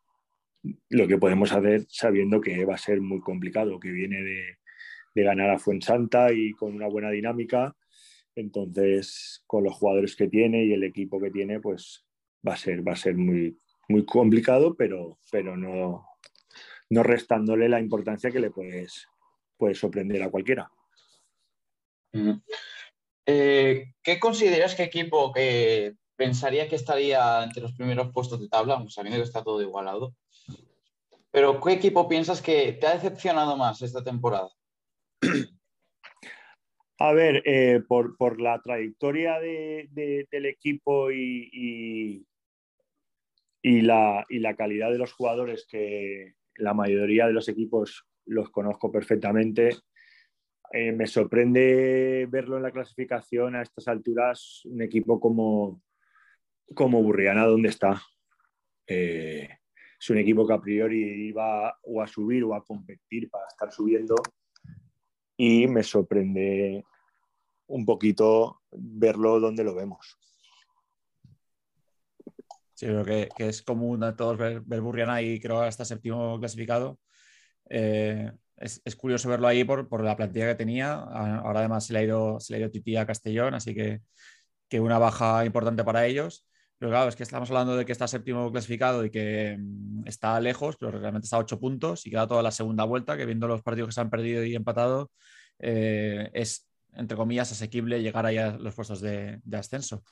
[0.89, 4.57] lo que podemos hacer sabiendo que va a ser muy complicado, que viene de,
[5.15, 7.75] de ganar a Fuensanta y con una buena dinámica.
[8.35, 12.05] Entonces, con los jugadores que tiene y el equipo que tiene, pues
[12.47, 13.57] va a ser, va a ser muy,
[13.89, 16.05] muy complicado, pero, pero no,
[16.89, 19.07] no restándole la importancia que le puedes,
[19.57, 20.71] puedes sorprender a cualquiera.
[23.25, 28.83] Eh, ¿Qué consideras que equipo que pensaría que estaría entre los primeros puestos de tabla,
[28.89, 30.15] sabiendo que está todo igualado?
[31.31, 34.49] Pero ¿qué equipo piensas que te ha decepcionado más esta temporada?
[36.99, 42.23] A ver, eh, por, la trayectoria del equipo y,
[43.63, 48.51] y, la, y la calidad de los jugadores, que la mayoría de los equipos los
[48.51, 49.71] conozco perfectamente,
[50.73, 55.81] eh, me sorprende verlo en la clasificación a estas alturas, un equipo como,
[56.73, 58.01] como Burriana, donde está.
[58.87, 59.49] Eh,
[59.99, 63.71] es un equipo que a priori iba o a subir o a competir para estar
[63.71, 64.15] subiendo
[65.37, 66.83] y me sorprende
[67.67, 70.17] un poquito verlo donde lo vemos.
[72.73, 76.99] Sí, creo que, es común a todos ver, Burriana y creo que hasta séptimo clasificado.
[77.69, 78.31] Eh,
[78.61, 80.93] es, curioso verlo ahí por, la plantilla que tenía.
[80.93, 84.01] Ahora además se le ha ido, se le ha ido a Castellón, así que,
[84.69, 86.45] que una baja importante para ellos.
[86.81, 90.39] Pero claro, es que estamos hablando de que está séptimo clasificado y que mm, está
[90.39, 93.47] lejos, pero realmente está a ocho puntos y queda toda la segunda vuelta, que viendo
[93.47, 95.11] los partidos que se han perdido y empatado,
[95.59, 100.03] eh, es, entre comillas, asequible llegar ahí a los puestos de, ascenso.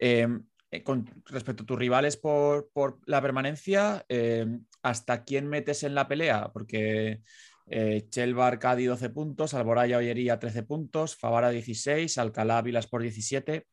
[0.00, 2.70] Em, eh, con respecto a tus rivales por,
[3.06, 6.50] la permanencia, em, ¿hasta quién metes en la pelea?
[6.52, 7.20] Porque
[7.66, 13.66] eh, Chelbar, Cadi 12 puntos, Alboraya, Ollería 13 puntos, Favara 16, Alcalá, Vilas por 17.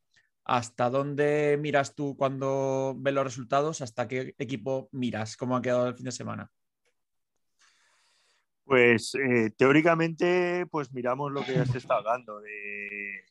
[0.43, 3.81] ¿Hasta dónde miras tú cuando ves los resultados?
[3.81, 5.37] ¿Hasta qué equipo miras?
[5.37, 6.51] ¿Cómo ha quedado el fin de semana?
[8.65, 12.39] Pues eh, teóricamente, pues miramos lo que ya se está hablando.
[12.39, 13.25] De,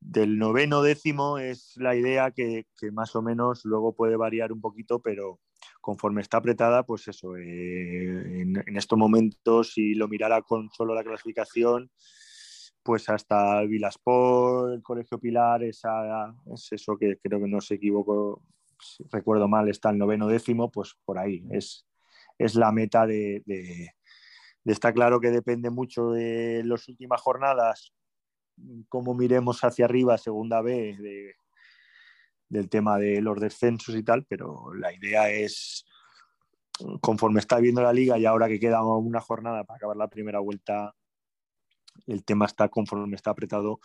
[0.00, 5.00] del noveno décimo es la idea que, más o menos luego puede variar un poquito,
[5.00, 5.40] pero
[5.80, 11.04] conforme está apretada, pues eso, eh, en, estos momentos, si lo mirara con solo la
[11.04, 11.90] clasificación,
[12.82, 18.42] pues hasta Vilaspor, el Colegio Pilar, esa, es eso que creo que no se equivoco,
[18.78, 21.86] si recuerdo mal, está el noveno décimo, pues por ahí es,
[22.38, 23.42] es la meta de,
[24.64, 27.94] Está claro que depende mucho de las últimas jornadas,
[28.88, 31.34] cómo miremos hacia arriba, segunda B,
[32.50, 35.86] del tema de los descensos y tal, pero la idea es,
[37.00, 40.40] conforme está viendo la liga y ahora que queda una jornada para acabar la primera
[40.40, 40.94] vuelta,
[42.06, 43.80] el tema está conforme está apretado,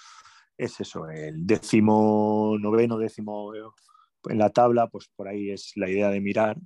[0.57, 6.09] es eso, el décimo noveno, décimo en la tabla, pues por ahí es la idea
[6.09, 6.57] de mirar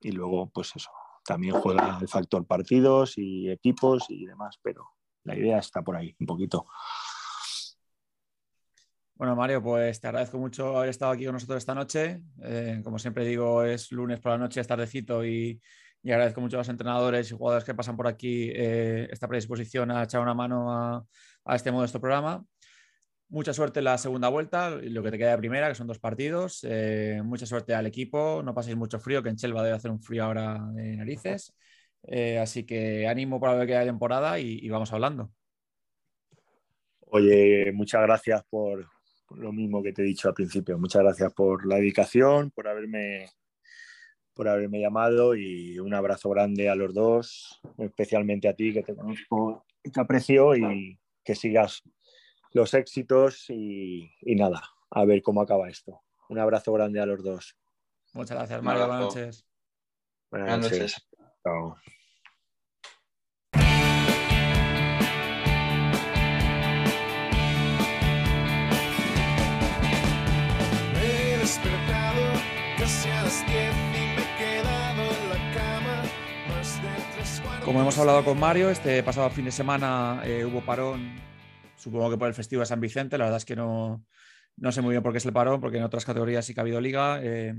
[0.00, 0.90] y luego pues eso,
[1.24, 4.88] también juega el factor partidos y equipos y demás, pero
[5.24, 6.66] la idea está por ahí un poquito.
[9.14, 12.22] Bueno, Mario, pues te agradezco mucho haber estado aquí con nosotros esta noche.
[12.42, 15.60] Eh, como siempre digo, es lunes por la noche, es tardecito y,
[16.02, 19.90] y agradezco mucho a los entrenadores y jugadores que pasan por aquí eh, esta predisposición
[19.90, 21.04] a echar una mano a,
[21.44, 22.44] a este modesto programa.
[23.28, 25.98] Mucha suerte en la segunda vuelta, lo que te queda de primera, que son dos
[25.98, 26.66] partidos.
[26.68, 30.02] Eh, mucha suerte al equipo, no paséis mucho frío, que en Chelva debe hacer un
[30.02, 31.54] frío ahora de narices.
[32.04, 35.30] Eh, así que ánimo para lo que queda de temporada y, vamos hablando.
[37.06, 38.84] Oye, muchas gracias por,
[39.36, 40.78] lo mismo que te he dicho al principio.
[40.78, 43.30] Muchas gracias por la dedicación, por haberme
[44.34, 48.96] por haberme llamado y un abrazo grande a los dos, especialmente a ti que te
[48.96, 51.82] conozco y te aprecio y que sigas
[52.52, 56.00] los éxitos y, nada, a ver cómo acaba esto.
[56.28, 57.56] Un abrazo grande a los dos.
[58.14, 58.86] Muchas gracias, Mario.
[58.86, 59.46] Buenas noches.
[60.30, 61.08] Buenas noches.
[61.42, 61.76] Chao.
[77.64, 81.14] Como hemos hablado con Mario, este pasado fin de semana eh, hubo parón,
[81.76, 84.04] supongo que por el festivo de San Vicente, la verdad es que no,
[84.56, 86.60] no sé muy bien por qué es el parón, porque en otras categorías sí que
[86.60, 87.54] ha habido liga, eh,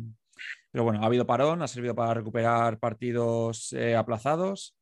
[0.72, 4.76] pero bueno, ha habido parón, ha servido para recuperar partidos eh, aplazados,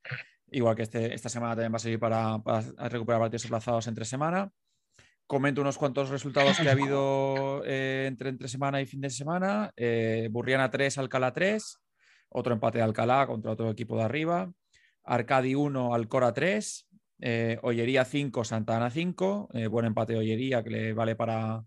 [0.49, 2.37] igual que este, esta semana también va a servir para,
[2.89, 4.51] recuperar partidos aplazados entre semana.
[5.27, 9.71] Comento unos cuantos resultados que ha habido entre entre semana y fin de semana.
[10.29, 11.79] Burriana 3, Alcalá 3,
[12.29, 14.51] otro empate de Alcalá contra otro equipo de arriba.
[15.03, 16.87] Arcadi 1, Alcora 3,
[17.21, 21.63] eh, Ollería 5, Santana 5, eh, buen empate de Ollería que le vale para,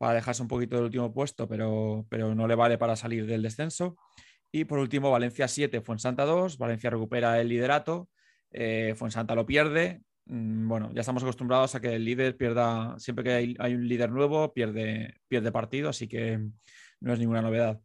[0.00, 3.96] dejarse un poquito del último puesto, pero, pero no le vale para salir del descenso.
[4.52, 8.08] Y por último, Valencia 7, Fuensanta 2, Valencia recupera el liderato,
[8.50, 10.02] eh, Fuensanta lo pierde.
[10.26, 13.86] Mm, bueno, ya estamos acostumbrados a que el líder pierda, siempre que hay, hay un
[13.86, 16.40] líder nuevo, pierde, pierde partido, así que
[17.00, 17.80] no es ninguna novedad.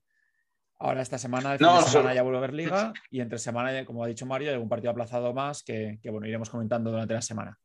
[0.82, 3.84] Ahora esta semana, el fin de semana ya vuelve a ver liga y entre semana,
[3.84, 7.22] como ha dicho Mario, hay un partido aplazado más que, bueno, iremos comentando durante la
[7.22, 7.60] semana.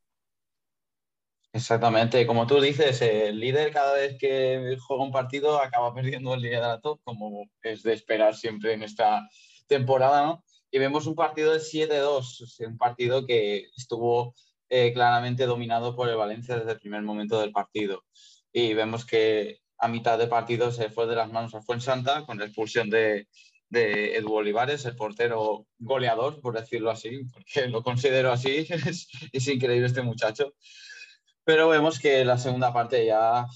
[1.53, 6.41] Exactamente, como tú dices, el líder cada vez que juega un partido acaba perdiendo el
[6.41, 9.29] liderato, como es de esperar siempre en esta
[9.68, 10.45] temporada, ¿no?
[10.72, 14.35] Y vemos un partido de 7-2, un partido que estuvo
[14.69, 18.05] eh, claramente dominado por el Valencia desde el primer momento del partido.
[18.53, 22.39] Y vemos que a mitad de partido se fue de las manos a Fuensanta con
[22.39, 23.29] la expulsión de,
[23.69, 28.67] de Edu Olivares, el portero goleador, por decirlo así, porque lo considero así,
[29.33, 30.55] es, increíble este muchacho.
[31.45, 33.47] Pero vemos que la segunda parte ya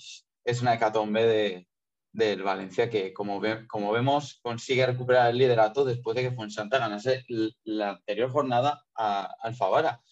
[0.44, 1.66] es una hecatombe de,
[2.12, 7.24] del Valencia que, como, como vemos, consigue recuperar el liderato después de que Fuensanta ganase
[7.64, 10.02] la anterior jornada a Alfavara,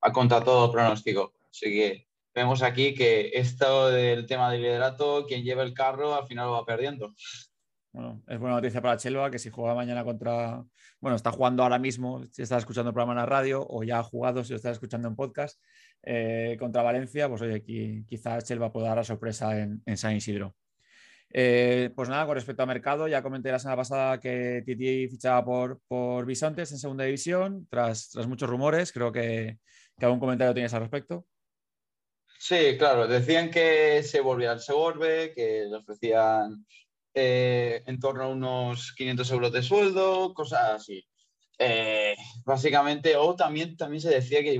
[0.00, 1.34] a contra todo pronóstico.
[1.50, 6.26] Así que vemos aquí que esto del tema del liderato, quien lleva el carro al
[6.26, 7.14] final lo va perdiendo.
[7.92, 10.64] Bueno, es buena noticia para Chelva que si juega mañana contra.
[11.00, 14.00] Bueno, está jugando ahora mismo, si está escuchando el programa en la radio, o ya
[14.00, 15.60] ha jugado, si lo está escuchando en podcast,
[16.02, 20.54] eh, contra Valencia, pues oye, aquí quizás Chelva pueda dar la sorpresa en, San Isidro.
[21.30, 25.44] Eh, pues nada, con respecto al mercado, ya comenté la semana pasada que Titi fichaba
[25.44, 28.92] por, por en segunda división, tras, tras muchos rumores.
[28.92, 29.58] Creo que,
[29.98, 31.26] que algún comentario tienes al respecto.
[32.38, 36.64] Sí, claro, decían que se volvía al Segorbe, que le ofrecían
[37.12, 41.07] eh, en torno a unos 500 euros de sueldo, cosas así.
[41.60, 44.58] Eh, básicamente, o también, también se decía que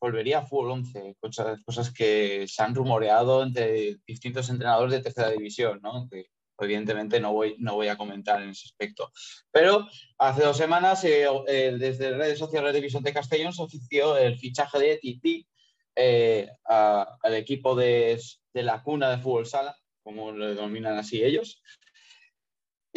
[0.00, 5.30] volvería a Fútbol 11, cosas, cosas que se han rumoreado entre distintos entrenadores de tercera
[5.30, 5.80] división,
[6.10, 6.26] que
[6.58, 9.12] evidentemente no voy, no voy a comentar en ese aspecto.
[9.50, 9.86] Pero
[10.16, 11.28] hace dos semanas, eh,
[11.78, 15.46] desde redes sociales de de Castellón, se ofició el fichaje de Titi
[16.64, 18.18] al equipo de,
[18.54, 21.60] de la cuna de fútbol sala, como lo denominan así ellos,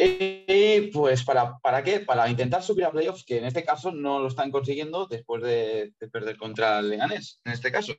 [0.04, 2.00] y pues, ¿para, ¿para qué?
[2.00, 5.92] Para intentar subir a playoffs, que en este caso no lo están consiguiendo después de,
[6.12, 7.94] perder contra el Leganés, en este caso.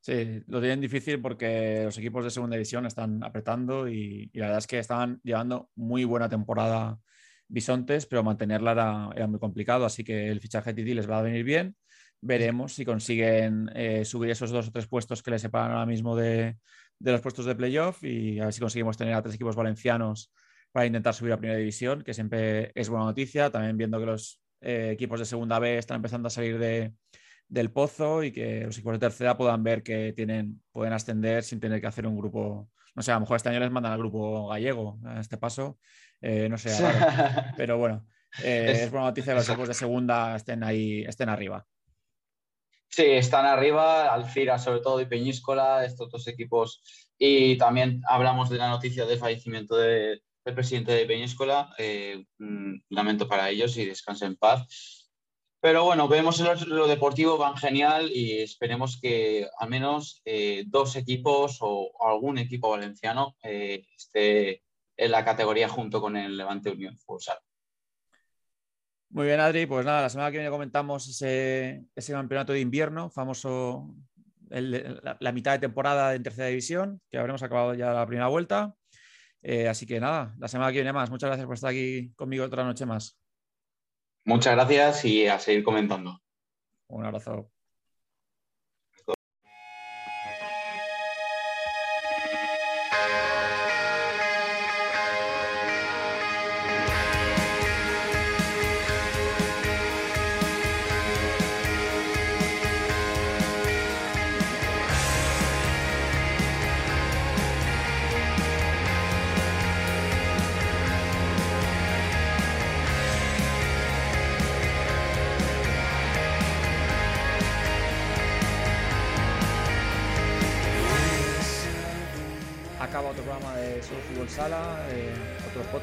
[0.00, 4.58] Sí, lo tienen difícil porque los equipos de segunda división están apretando y, la verdad
[4.58, 6.98] es que estaban llevando muy buena temporada
[7.48, 11.44] Bisontes, pero mantenerla era, muy complicado, así que el fichaje Titi les va a venir
[11.44, 11.76] bien.
[12.22, 16.14] Veremos si consiguen eh, subir esos dos o tres puestos que les separan ahora mismo
[16.14, 16.58] de,
[17.00, 20.30] de los puestos de playoff y a ver si conseguimos tener a tres equipos valencianos
[20.72, 23.50] para intentar subir a primera división, que siempre es buena noticia.
[23.50, 26.92] También viendo que los eh, equipos de segunda B están empezando a salir de,
[27.48, 31.60] del pozo y que los equipos de tercera puedan ver que tienen, pueden ascender sin
[31.60, 32.70] tener que hacer un grupo.
[32.94, 35.78] No sé, a lo mejor este año les mandan al grupo gallego a este paso.
[36.20, 36.70] Eh, no sé,
[37.56, 38.06] pero bueno,
[38.42, 41.66] eh, es, buena noticia que los equipos de segunda estén ahí, estén arriba.
[42.88, 46.82] Sí, están arriba, Alcira sobre todo y Peñíscola, estos dos equipos.
[47.18, 49.76] Y también hablamos de la noticia del fallecimiento
[50.44, 51.74] del presidente de Peñíscola.
[51.78, 52.24] Eh,
[52.88, 55.10] lamento para ellos y descansen en paz.
[55.60, 60.96] Pero bueno, vemos lo, lo deportivo van genial y esperemos que al menos eh, dos
[60.96, 64.62] equipos o algún equipo valenciano eh, esté
[64.96, 67.38] en la categoría junto con el Levante Unión Futsal.
[69.10, 69.66] Muy bien, Adri.
[69.66, 73.94] Pues nada, la semana que viene comentamos ese, campeonato de invierno, famoso
[74.48, 78.74] la, mitad de temporada en tercera división, que habremos acabado ya la primera vuelta.
[79.42, 81.10] Eh, así que nada, la semana que viene más.
[81.10, 83.18] Muchas gracias por estar aquí conmigo otra noche más.
[84.24, 86.20] Muchas gracias y a seguir comentando.
[86.88, 87.50] Un abrazo.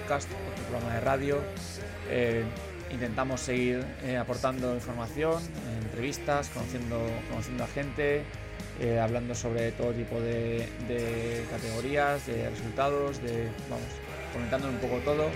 [0.08, 1.38] Podcast, otro programa de radio.
[2.10, 2.44] Eh,
[2.92, 5.42] intentamos seguir eh, aportando información,
[5.84, 6.98] entrevistas, conociendo,
[7.30, 8.24] conociendo a gente,
[9.02, 10.66] hablando sobre todo tipo de,
[11.52, 13.90] categorías, de resultados, de, vamos,
[14.32, 15.30] comentando un poco todo.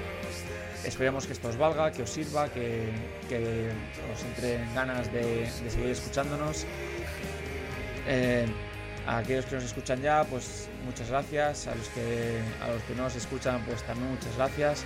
[0.85, 2.87] Esperemos que esto os valga, que os sirva, que,
[4.13, 6.65] os entre ganas de seguir escuchándonos.
[9.07, 11.67] A aquellos que nos escuchan ya, pues muchas gracias.
[11.67, 14.83] A los que, a los que no nos escuchan, pues también muchas gracias.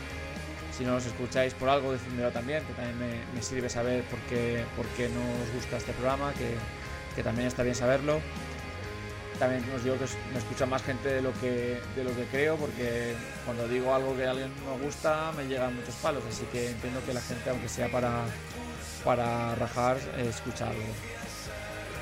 [0.77, 2.97] Si no nos escucháis por algo, decídmelo también, que también
[3.33, 6.55] me, sirve saber por qué, por qué no os gusta este programa, que,
[7.15, 8.19] que también está bien saberlo.
[9.39, 12.55] También os digo que me escucha más gente de lo que, de lo que creo,
[12.55, 13.15] porque
[13.45, 16.23] cuando digo algo que a alguien no gusta, me llegan muchos palos.
[16.29, 18.23] Así que entiendo que la gente, aunque sea para,
[19.03, 20.83] para rajar, escucha algo.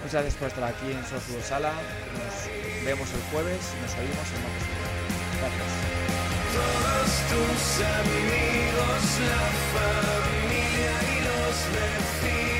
[0.03, 1.71] Muchas gracias por estar aquí en Sofútbol Sala.
[1.71, 4.67] Nos vemos el jueves y nos oímos el martes.
[5.39, 5.71] Gracias.
[6.53, 9.01] Todos tus amigos,
[9.31, 12.52] la familia y los vecinos